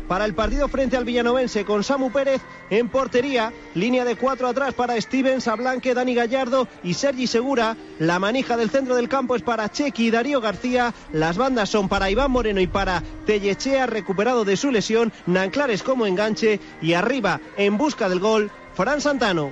[0.06, 2.40] Para el partido frente al Villanovense con Samu Pérez
[2.70, 7.76] en portería, línea de cuatro atrás para Stevens, Ablanque, Dani Gallardo y Sergi Segura.
[7.98, 10.94] La manija del centro del campo es para Chequi y Darío García.
[11.12, 15.12] Las bandas son para Iván Moreno y para Tellechea, recuperado de su lesión.
[15.26, 19.50] Nanclares como enganche y arriba, en busca del gol, Fran Santano.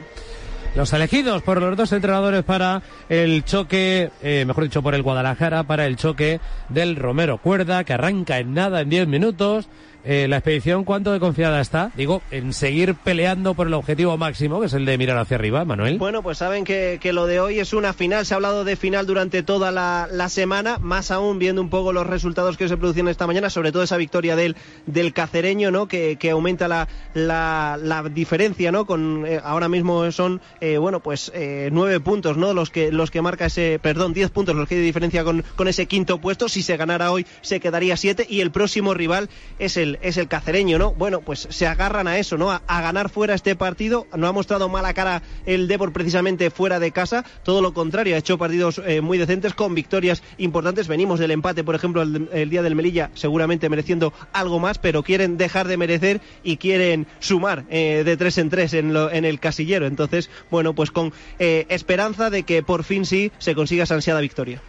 [0.75, 5.65] Los elegidos por los dos entrenadores para el choque, eh, mejor dicho, por el Guadalajara,
[5.65, 9.69] para el choque del Romero Cuerda, que arranca en nada, en 10 minutos.
[10.05, 11.91] Eh, la expedición, ¿cuánto de confiada está?
[11.97, 15.65] Digo, en seguir peleando por el objetivo máximo, que es el de mirar hacia arriba,
[15.65, 15.99] Manuel.
[15.99, 18.25] Bueno, pues saben que, que lo de hoy es una final.
[18.25, 21.93] Se ha hablado de final durante toda la, la, semana, más aún viendo un poco
[21.93, 25.89] los resultados que se producen esta mañana, sobre todo esa victoria del, del cacereño, ¿no?
[25.89, 28.87] Que, que aumenta la, la, la, diferencia, ¿no?
[28.87, 31.33] Con eh, ahora mismo son, eh, bueno, pues
[31.71, 32.55] nueve puntos, ¿no?
[32.55, 35.45] Los que los que marca ese, perdón, diez puntos los que hay de diferencia con,
[35.57, 36.49] con ese quinto puesto.
[36.49, 39.29] Si se ganara hoy, se quedaría siete y el próximo rival
[39.59, 40.93] es el es el cacereño, ¿no?
[40.93, 42.51] Bueno, pues se agarran a eso, ¿no?
[42.51, 44.07] A, ganar fuera este partido.
[44.17, 47.25] No ha mostrado mala cara el Depor precisamente fuera de casa.
[47.43, 50.89] Todo lo contrario, ha hecho partidos eh, muy decentes con victorias importantes.
[50.89, 55.37] Venimos del empate, por ejemplo, el, día del Melilla, seguramente mereciendo algo más, pero quieren
[55.37, 59.87] dejar de merecer y quieren sumar eh, de tres en tres en, el casillero.
[59.87, 64.21] Entonces, bueno, pues con eh, esperanza de que por fin sí se consiga esa ansiada
[64.21, 64.63] victoria.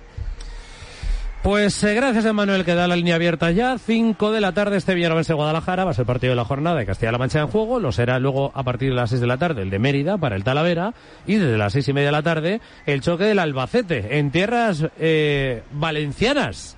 [1.44, 3.78] Pues eh, gracias a Manuel que da la línea abierta ya.
[3.78, 6.86] 5 de la tarde este Villanovense Guadalajara va a ser partido de la jornada de
[6.86, 7.80] Castilla-La Mancha en juego.
[7.80, 10.36] Lo será luego a partir de las 6 de la tarde el de Mérida para
[10.36, 10.94] el Talavera.
[11.26, 14.86] Y desde las seis y media de la tarde el choque del Albacete en tierras
[15.00, 16.76] eh, valencianas.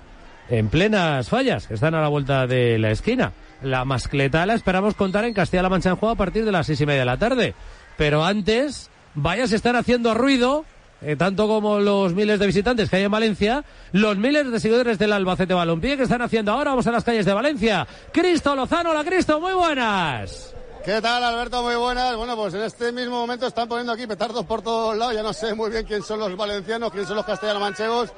[0.48, 3.32] En plenas fallas que están a la vuelta de la esquina.
[3.62, 6.80] La mascleta la esperamos contar en Castilla-La Mancha en juego a partir de las seis
[6.80, 7.54] y media de la tarde.
[7.96, 10.64] Pero antes, vaya se están haciendo ruido
[11.04, 14.98] eh, tanto como los miles de visitantes que hay en Valencia, los miles de seguidores
[14.98, 16.70] del Albacete Balompié que están haciendo ahora.
[16.70, 17.86] Vamos a las calles de Valencia.
[18.12, 20.54] Cristo Lozano, hola Cristo, muy buenas.
[20.84, 21.62] ¿Qué tal, Alberto?
[21.62, 22.16] Muy buenas.
[22.16, 25.14] Bueno, pues en este mismo momento están poniendo aquí petardos por todos lados.
[25.14, 28.10] Ya no sé muy bien quién son los valencianos, quién son los castellano-manchegos.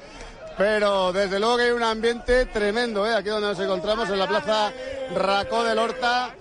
[0.56, 3.14] Pero desde luego que hay un ambiente tremendo, ¿eh?
[3.14, 4.72] aquí donde nos encontramos, en la plaza
[5.14, 6.34] Racó del Horta.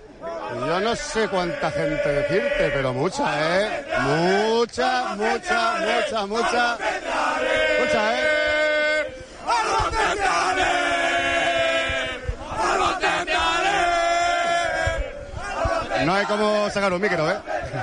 [0.52, 3.24] Yo no sé cuánta gente decirte, pero mucha,
[3.60, 3.84] ¿eh?
[4.00, 6.78] Mucha, mucha, mucha, mucha.
[7.80, 8.44] Mucha, ¿eh?
[16.04, 17.38] No hay como sacar un micro, ¿eh?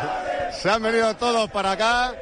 [0.51, 2.13] Se han venido todos para acá.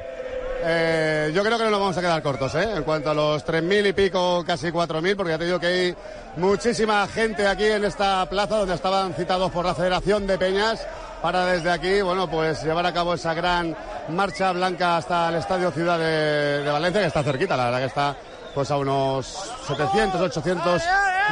[0.62, 2.68] Eh, yo creo que no nos vamos a quedar cortos, ¿eh?
[2.76, 5.96] En cuanto a los 3.000 y pico, casi 4.000, porque ya te digo que hay
[6.36, 10.86] muchísima gente aquí en esta plaza donde estaban citados por la Federación de Peñas
[11.22, 13.76] para desde aquí, bueno, pues llevar a cabo esa gran
[14.08, 18.16] marcha blanca hasta el Estadio Ciudad de, Valencia, que está cerquita, la verdad que está
[18.54, 19.26] pues a unos
[19.66, 20.82] 700, 800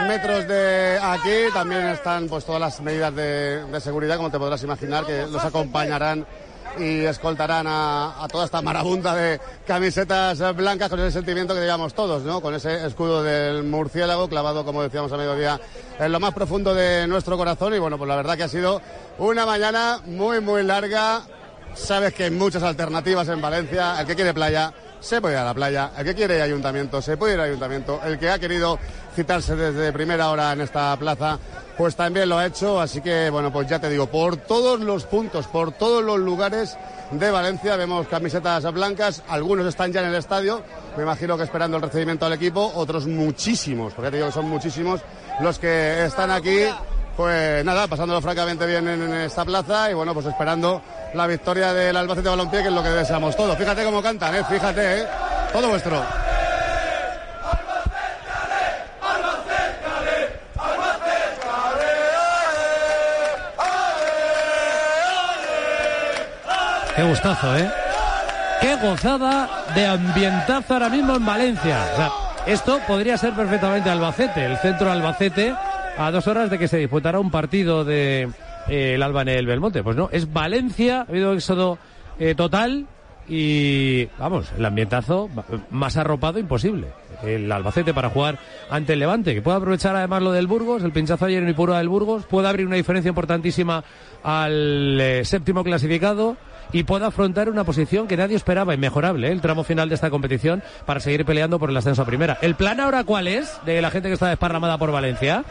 [0.07, 1.53] metros de aquí.
[1.53, 5.45] También están pues todas las medidas de, de seguridad, como te podrás imaginar, que los
[5.45, 6.24] acompañarán
[6.79, 12.23] y escoltarán a, toda esta marabunta de camisetas blancas con ese sentimiento que llevamos todos,
[12.23, 12.41] ¿no?
[12.41, 15.61] Con ese escudo del murciélago clavado, como decíamos a mediodía,
[15.99, 17.75] en lo más profundo de nuestro corazón.
[17.75, 18.81] Y bueno, pues la verdad que ha sido
[19.19, 21.23] una mañana muy, muy larga.
[21.75, 24.01] Sabes que hay muchas alternativas en Valencia.
[24.01, 25.93] El que quiere playa, se puede ir a la playa.
[25.97, 28.01] El que quiere ayuntamiento, se puede ir ayuntamiento.
[28.05, 28.79] El que ha querido
[29.15, 31.39] citarse desde primera hora en esta plaza,
[31.77, 32.81] pues también lo ha hecho.
[32.81, 36.77] Así que, bueno, pues ya te digo, por todos los puntos, por todos los lugares
[37.11, 39.23] de Valencia vemos camisetas blancas.
[39.29, 40.63] Algunos están ya en el estadio,
[40.97, 42.73] me imagino que esperando el recibimiento al equipo.
[42.75, 45.01] Otros muchísimos, porque ya te digo que son muchísimos
[45.41, 46.67] los que están aquí.
[47.19, 50.81] Pues nada, pasándolo francamente bien en esta plaza y bueno, pues esperando
[51.14, 53.59] la victoria del Albacete Balompié, que es lo que deseamos todos.
[53.59, 54.45] Fíjate cómo cantan, ¿eh?
[54.49, 55.07] fíjate, ¿eh?
[55.53, 56.01] todo vuestro.
[66.95, 67.69] Qué gustazo, ¿eh?
[68.61, 71.85] Qué gozada de ambientazo ahora mismo en Valencia.
[71.95, 72.11] O sea,
[72.47, 75.57] esto podría ser perfectamente Albacete, el centro Albacete,
[75.99, 78.29] a dos horas de que se disputara un partido de
[78.69, 79.83] eh, el Alba en el Belmonte.
[79.83, 81.79] Pues no, es Valencia, ha habido éxodo
[82.19, 82.87] eh, total
[83.29, 85.29] y, vamos, el ambientazo
[85.71, 86.89] más arropado imposible.
[87.23, 88.39] El Albacete para jugar
[88.71, 91.79] ante el Levante, que puede aprovechar además lo del Burgos, el pinchazo ayer en Ipurua
[91.79, 93.83] del Burgos, puede abrir una diferencia importantísima
[94.23, 96.37] al eh, séptimo clasificado
[96.73, 99.33] y puede afrontar una posición que nadie esperaba, inmejorable, ¿eh?
[99.33, 102.39] el tramo final de esta competición para seguir peleando por el ascenso a primera.
[102.41, 105.45] ¿El plan ahora cuál es de la gente que está desparramada por Valencia?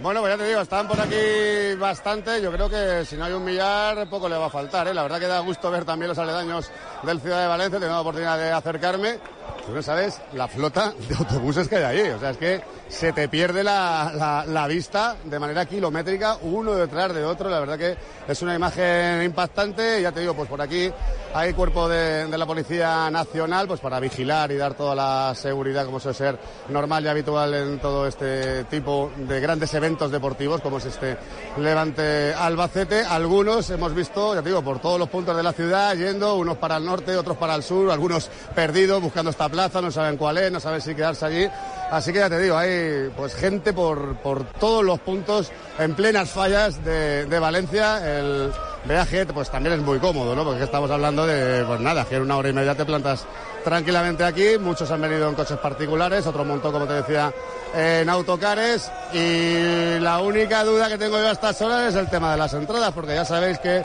[0.00, 2.40] Bueno, pues ya te digo, están por aquí bastante.
[2.40, 4.86] Yo creo que si no hay un millar, poco le va a faltar.
[4.86, 4.94] ¿eh?
[4.94, 6.70] La verdad que da gusto ver también los aledaños
[7.02, 7.80] del Ciudad de Valencia.
[7.80, 9.18] Tengo la oportunidad de acercarme.
[9.66, 12.10] Tú no sabes la flota de autobuses que hay ahí.
[12.10, 17.24] O sea, es que se te pierde la, vista de manera kilométrica, uno detrás de
[17.24, 17.50] otro.
[17.50, 17.96] La verdad que
[18.28, 20.00] es una imagen impactante.
[20.00, 20.92] Ya te digo, pues por aquí
[21.34, 25.98] hay cuerpo de la Policía Nacional pues para vigilar y dar toda la seguridad como
[25.98, 26.38] suele ser
[26.68, 31.16] normal y habitual en todo este tipo de grandes eventos deportivos como es este
[31.56, 33.04] Levante Albacete.
[33.04, 36.58] Algunos hemos visto, ya te digo, por todos los puntos de la ciudad, yendo, unos
[36.58, 40.38] para el norte, otros para el sur, algunos perdidos buscando esta plaza, no saben cuál
[40.38, 41.48] es, no saben si quedarse allí.
[41.90, 46.30] Así que ya te digo, hay pues gente por, por todos los puntos en plenas
[46.30, 48.18] fallas de, de Valencia.
[48.18, 48.52] El
[48.84, 50.44] viaje pues también es muy cómodo, ¿no?
[50.44, 53.24] Porque estamos hablando de, pues nada, que en una hora y media te plantas
[53.68, 54.56] tranquilamente aquí.
[54.58, 57.30] Muchos han venido en coches particulares, otro montón, como te decía,
[57.74, 58.90] en autocares.
[59.12, 62.54] Y la única duda que tengo yo a estas horas es el tema de las
[62.54, 63.84] entradas, porque ya sabéis que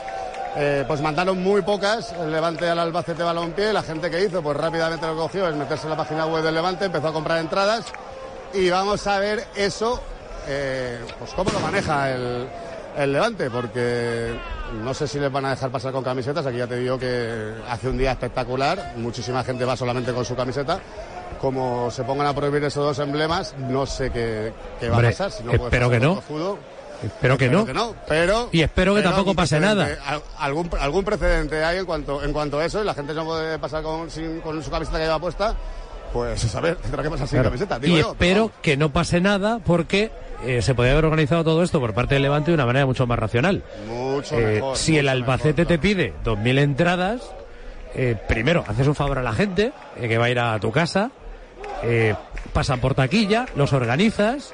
[0.56, 3.74] eh, pues mandaron muy pocas el Levante al Albacete Balompié.
[3.74, 6.54] La gente que hizo, pues rápidamente lo cogió, es meterse en la página web del
[6.54, 7.84] Levante, empezó a comprar entradas.
[8.54, 10.00] Y vamos a ver eso,
[10.48, 12.48] eh, pues cómo lo maneja el,
[12.96, 14.34] el Levante, porque
[14.82, 16.46] no sé si les van a dejar pasar con camisetas.
[16.46, 20.34] Aquí ya te digo que hace un día espectacular, muchísima gente va solamente con su
[20.36, 20.80] camiseta.
[21.40, 25.10] Como se pongan a prohibir esos dos emblemas, no sé qué, qué va Hombre, a
[25.10, 25.30] pasar.
[25.30, 26.22] Si no espero que no.
[27.02, 27.66] Espero que no.
[27.66, 29.88] Que no pero, y espero que pero tampoco pase nada.
[30.06, 33.24] Al, algún, algún precedente hay en cuanto, en cuanto a eso y la gente no
[33.26, 35.54] puede pasar con, sin, con su camiseta que lleva puesta.
[36.14, 37.50] Pues a ver, tendrá que pasar sin Claro.
[37.50, 37.78] camiseta.
[37.78, 40.12] Digo Y yo, espero que no pase nada porque
[40.44, 43.06] eh, se podría haber organizado todo esto por parte del Levante de una manera mucho
[43.06, 43.62] más racional.
[43.86, 44.76] Mucho Eh, mejor.
[44.76, 47.30] si el Albacete te pide 2.000 entradas,
[47.94, 50.70] eh, primero haces un favor a la gente eh, que va a ir a tu
[50.72, 51.10] casa,
[52.52, 54.52] pasan por taquilla, los organizas.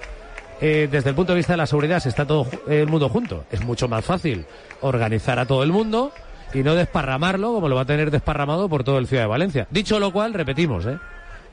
[0.61, 3.63] desde el punto de vista de la seguridad, si está todo el mundo junto, es
[3.65, 4.45] mucho más fácil
[4.83, 6.13] organizar a todo el mundo
[6.53, 9.67] y no desparramarlo como lo va a tener desparramado por todo el Ciudad de Valencia.
[9.71, 10.99] Dicho lo cual, repetimos, ¿eh?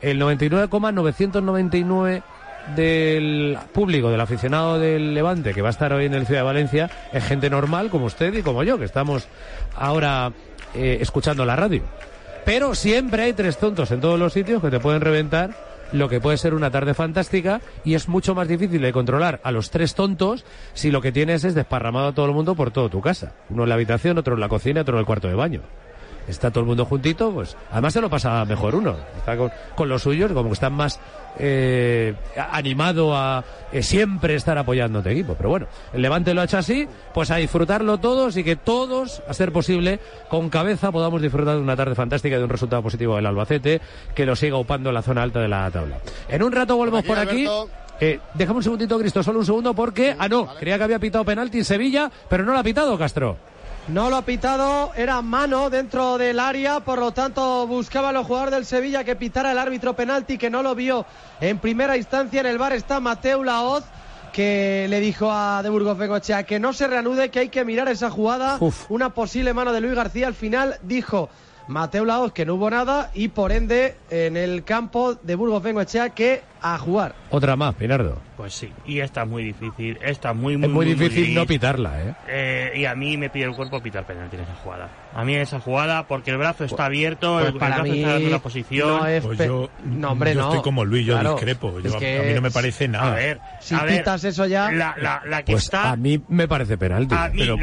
[0.02, 2.22] el 99,999
[2.76, 6.45] del público, del aficionado del Levante que va a estar hoy en el Ciudad de
[6.45, 9.28] Valencia es gente normal como usted y como yo, que estamos
[9.76, 10.32] ahora
[10.74, 11.84] eh, escuchando la radio.
[12.45, 15.51] Pero siempre hay tres tontos en todos los sitios que te pueden reventar
[15.93, 19.51] lo que puede ser una tarde fantástica y es mucho más difícil de controlar a
[19.51, 22.89] los tres tontos si lo que tienes es desparramado a todo el mundo por toda
[22.89, 23.34] tu casa.
[23.49, 25.61] Uno en la habitación, otro en la cocina, otro en el cuarto de baño
[26.28, 28.95] está todo el mundo juntito, pues además se lo pasa mejor uno.
[29.18, 30.99] Está con, con los suyos, como que están más
[31.40, 32.14] eh,
[32.52, 35.36] animado a eh, siempre estar apoyando a tu equipo.
[35.36, 39.22] Pero bueno, el Levante lo ha hecho así, pues a disfrutarlo todos y que todos,
[39.28, 42.82] a ser posible, con cabeza podamos disfrutar de una tarde fantástica y de un resultado
[42.82, 43.82] positivo del Albacete
[44.16, 46.00] que lo siga upando en la zona alta de la tabla.
[46.30, 47.46] En un rato volvemos por aquí.
[47.46, 47.70] Alberto,
[48.00, 50.16] Eh, déjame un segundito, Cristo, solo un segundo, porque.
[50.20, 53.38] Ah, no, creía que había pitado penalti en Sevilla, pero no lo ha pitado Castro.
[53.88, 58.28] No lo ha pitado, era mano dentro del área, por lo tanto buscaba a los
[58.28, 61.06] jugadores del Sevilla que pitara el árbitro penalti, que no lo vio
[61.40, 62.42] en primera instancia.
[62.42, 63.86] En el bar está Mateo Laoz,
[64.34, 67.88] que le dijo a De Burgos Bengochea que no se reanude, que hay que mirar
[67.88, 68.60] esa jugada.
[68.90, 70.28] Una posible mano de Luis García.
[70.28, 71.30] Al final dijo
[71.70, 76.10] Mateo Laoz que no hubo nada y por ende en el campo de Burgos Bengochea
[76.10, 77.16] que a jugar.
[77.30, 78.20] Otra más, Pinardo.
[78.38, 81.34] Pues sí, y esta es muy difícil, esta es muy, muy, Es muy muy, difícil
[81.34, 82.14] no pitarla, ¿eh?
[82.28, 84.89] Eh, y a mí me pide el cuerpo pitar penalti en esa jugada.
[85.16, 87.91] A mí en esa jugada, porque el brazo está abierto, pues el, el para brazo
[87.91, 88.89] mí está dando una posición.
[88.99, 90.47] no es Pues yo, no, hombre, yo no.
[90.49, 91.32] estoy como Luis, yo Claro.
[91.32, 91.80] discrepo.
[91.80, 93.14] Yo, a- que a mí no me parece nada.
[93.14, 94.72] A ver, Si a ver, pitas eso ya.
[94.72, 95.89] la, la, la que Pues está...
[95.91, 97.16] a mí me parece penalti.
[97.16, 97.58] A mí, pero-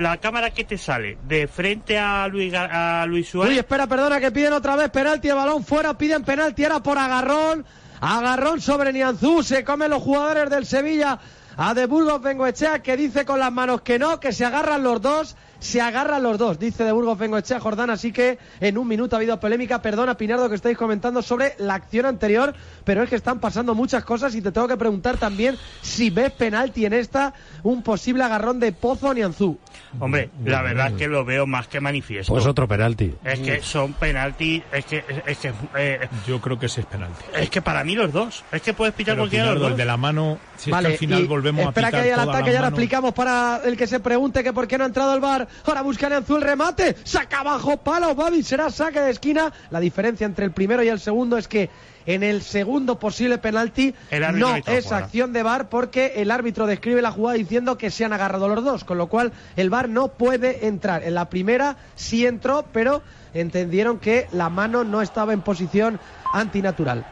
[0.00, 3.52] la, cámara que te sale de frente a Luis, a Luis Suárez...
[3.52, 6.98] Uy, espera, perdona, que piden otra vez penalti, el balón fuera, piden penalti, era por
[6.98, 7.64] agarrón,
[8.02, 11.18] agarrón sobre Nianzú, se comen los jugadores del Sevilla.
[11.56, 15.02] A De Burgos Bengoechea, que dice con las manos que no, que se agarran los
[15.02, 19.14] dos, se agarran los dos, dice De Burgos Bengoechea Jordán, así que en un minuto
[19.14, 22.52] ha habido polémica, perdona Pinardo que estáis comentando sobre la acción anterior,
[22.84, 26.32] pero es que están pasando muchas cosas y te tengo que preguntar también si ves
[26.32, 27.32] penalti en esta,
[27.62, 29.56] un posible agarrón de Pozo a Nianzú.
[30.00, 32.32] Hombre, la verdad es que lo veo más que manifiesto.
[32.32, 33.14] Pues otro penalti.
[33.22, 37.22] Es que son penalti, es que, es que, eh, Yo creo que ese es penalti.
[37.36, 39.78] es que para mí los dos, es que puedes pitar cualquiera de los el dos.
[39.78, 42.28] de la mano, si es Vale, que al final volvemos a espera que haya el
[42.28, 45.14] ataque, ya lo explicamos para el que se pregunte que por qué no ha entrado
[45.14, 45.46] el bar.
[45.64, 49.52] Ahora busca Nianzú el remate, saca abajo palo, Babi, será saque de esquina.
[49.70, 51.70] La diferencia entre el primero y el segundo es que
[52.06, 53.94] en el segundo posible penalti
[54.34, 58.12] no es acción de bar porque el árbitro describe la jugada diciendo que se han
[58.12, 61.04] agarrado los dos, con lo cual el bar no puede entrar.
[61.04, 63.02] En la primera sí entró, pero
[63.34, 66.00] entendieron que la mano no estaba en posición
[66.32, 67.06] antinatural.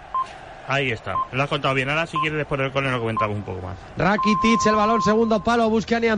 [0.71, 1.89] Ahí está, lo has contado bien.
[1.89, 3.77] Ahora si quieres después del cole lo comentamos un poco más.
[3.97, 6.09] Rakitic, el balón segundo palo, busca a Nianzú.